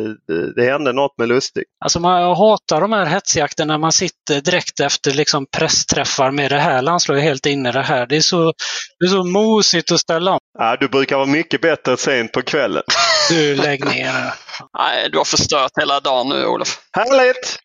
det 0.55 0.65
hände 0.65 0.93
något 0.93 1.17
med 1.17 1.27
Lustig. 1.27 1.63
Alltså 1.85 1.99
man 1.99 2.35
hatar 2.35 2.81
de 2.81 2.93
här 2.93 3.05
hetsjakterna 3.05 3.73
när 3.73 3.77
man 3.77 3.91
sitter 3.91 4.41
direkt 4.41 4.79
efter 4.79 5.11
liksom 5.11 5.45
pressträffar 5.57 6.31
med 6.31 6.51
det 6.51 6.59
här 6.59 6.81
landslaget 6.81 7.23
helt 7.23 7.45
inne 7.45 7.69
i 7.69 7.71
det 7.71 7.83
här. 7.83 8.05
Det 8.05 8.15
är 8.15 8.21
så, 8.21 8.53
det 8.99 9.05
är 9.05 9.09
så 9.09 9.23
mosigt 9.23 9.91
att 9.91 9.99
ställa 9.99 10.31
om. 10.31 10.39
Ja, 10.59 10.77
du 10.79 10.87
brukar 10.87 11.15
vara 11.15 11.27
mycket 11.27 11.61
bättre 11.61 11.97
sent 11.97 12.31
på 12.31 12.41
kvällen. 12.41 12.83
Du, 13.29 13.55
lägg 13.55 13.85
ner. 13.85 14.33
Nej, 14.77 15.09
du 15.11 15.17
har 15.17 15.25
förstört 15.25 15.71
hela 15.79 15.99
dagen 15.99 16.29
nu 16.29 16.45
Olof. 16.45 16.79
Härligt! 16.97 17.59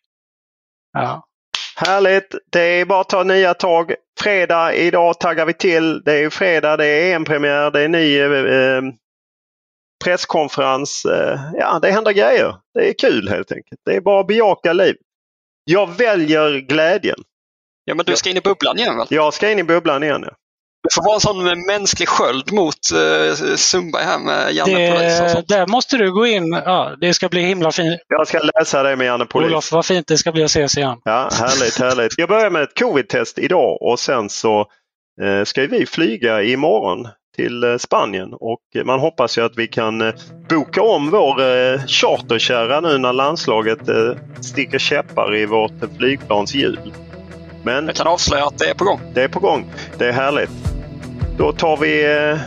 Ja. 0.93 1.23
Härligt! 1.87 2.35
Det 2.51 2.61
är 2.61 2.85
bara 2.85 3.01
att 3.01 3.09
ta 3.09 3.23
nya 3.23 3.53
tag. 3.53 3.93
Fredag 4.19 4.73
idag 4.73 5.19
taggar 5.19 5.45
vi 5.45 5.53
till. 5.53 6.03
Det 6.03 6.13
är 6.13 6.29
fredag, 6.29 6.77
det 6.77 6.85
är 6.85 7.15
EM-premiär, 7.15 7.71
det 7.71 7.81
är 7.81 7.87
ny 7.87 8.19
eh, 8.19 8.81
presskonferens. 10.03 11.05
Eh, 11.05 11.39
ja, 11.53 11.79
det 11.79 11.91
händer 11.91 12.11
grejer. 12.11 12.55
Det 12.73 12.89
är 12.89 12.93
kul 12.93 13.29
helt 13.29 13.51
enkelt. 13.51 13.81
Det 13.85 13.95
är 13.95 14.01
bara 14.01 14.21
att 14.21 14.27
bejaka 14.27 14.73
livet. 14.73 15.01
Jag 15.63 15.97
väljer 15.97 16.59
glädjen. 16.59 17.19
Ja, 17.85 17.95
men 17.95 18.05
du 18.05 18.15
ska 18.15 18.29
in 18.29 18.37
i 18.37 18.41
bubblan 18.41 18.77
igen 18.77 18.97
väl? 18.97 19.07
Jag 19.09 19.33
ska 19.33 19.51
in 19.51 19.59
i 19.59 19.63
bubblan 19.63 20.03
igen. 20.03 20.25
Ja. 20.27 20.33
Du 20.89 20.93
får 20.95 21.03
vara 21.03 21.15
en 21.15 21.19
sån 21.21 21.65
mänsklig 21.67 22.07
sköld 22.09 22.51
mot 22.51 22.75
uh, 22.93 23.55
Sundberg 23.55 24.03
här 24.03 24.19
med 24.19 24.53
Janne 24.53 24.91
Polis 24.91 25.19
och 25.19 25.25
Det, 25.25 25.29
sånt. 25.29 25.47
där 25.47 25.67
måste 25.67 25.97
du 25.97 26.11
gå 26.11 26.27
in. 26.27 26.51
Ja, 26.65 26.91
det 27.01 27.13
ska 27.13 27.29
bli 27.29 27.41
himla 27.41 27.71
fint. 27.71 27.99
Jag 28.07 28.27
ska 28.27 28.39
läsa 28.59 28.83
det 28.83 28.95
med 28.95 29.07
Janne 29.07 29.25
Polis. 29.25 29.49
Olof, 29.51 29.71
vad 29.71 29.85
fint 29.85 30.07
det 30.07 30.17
ska 30.17 30.31
bli 30.31 30.43
att 30.43 30.49
ses 30.49 30.77
igen. 30.77 30.97
Ja, 31.03 31.29
härligt, 31.33 31.79
härligt. 31.79 32.13
Jag 32.17 32.29
börjar 32.29 32.49
med 32.49 32.61
ett 32.61 32.79
covid-test 32.79 33.39
idag 33.39 33.81
och 33.81 33.99
sen 33.99 34.29
så 34.29 34.59
eh, 35.21 35.43
ska 35.45 35.61
vi 35.67 35.85
flyga 35.85 36.43
imorgon 36.43 37.07
till 37.35 37.63
eh, 37.63 37.77
Spanien 37.77 38.29
och 38.33 38.59
eh, 38.75 38.83
man 38.85 38.99
hoppas 38.99 39.37
ju 39.37 39.45
att 39.45 39.53
vi 39.57 39.67
kan 39.67 40.01
eh, 40.01 40.13
boka 40.49 40.81
om 40.81 41.09
vår 41.09 41.41
eh, 41.41 41.79
charterkärra 41.87 42.81
nu 42.81 42.97
när 42.97 43.13
landslaget 43.13 43.89
eh, 43.89 44.11
sticker 44.41 44.79
käppar 44.79 45.35
i 45.35 45.45
vårt 45.45 45.83
eh, 45.83 45.89
flygplans 45.97 46.55
hjul. 46.55 46.93
Men 47.63 47.85
Jag 47.85 47.95
kan 47.95 48.07
avslöja 48.07 48.45
att 48.45 48.57
det 48.57 48.69
är 48.69 48.73
på 48.73 48.83
gång. 48.83 48.99
det 49.13 49.23
är 49.23 49.27
på 49.27 49.39
gång. 49.39 49.65
Det 49.97 50.05
är 50.07 50.11
härligt. 50.11 50.49
Då 51.39 51.51
tar 51.51 51.77
vi 51.77 52.05
eh, 52.05 52.37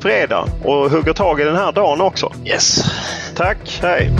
fredag 0.00 0.48
och 0.62 0.90
hugger 0.90 1.12
tag 1.12 1.40
i 1.40 1.44
den 1.44 1.56
här 1.56 1.72
dagen 1.72 2.00
också. 2.00 2.32
Yes. 2.44 2.84
Tack, 3.36 3.78
hej! 3.82 4.10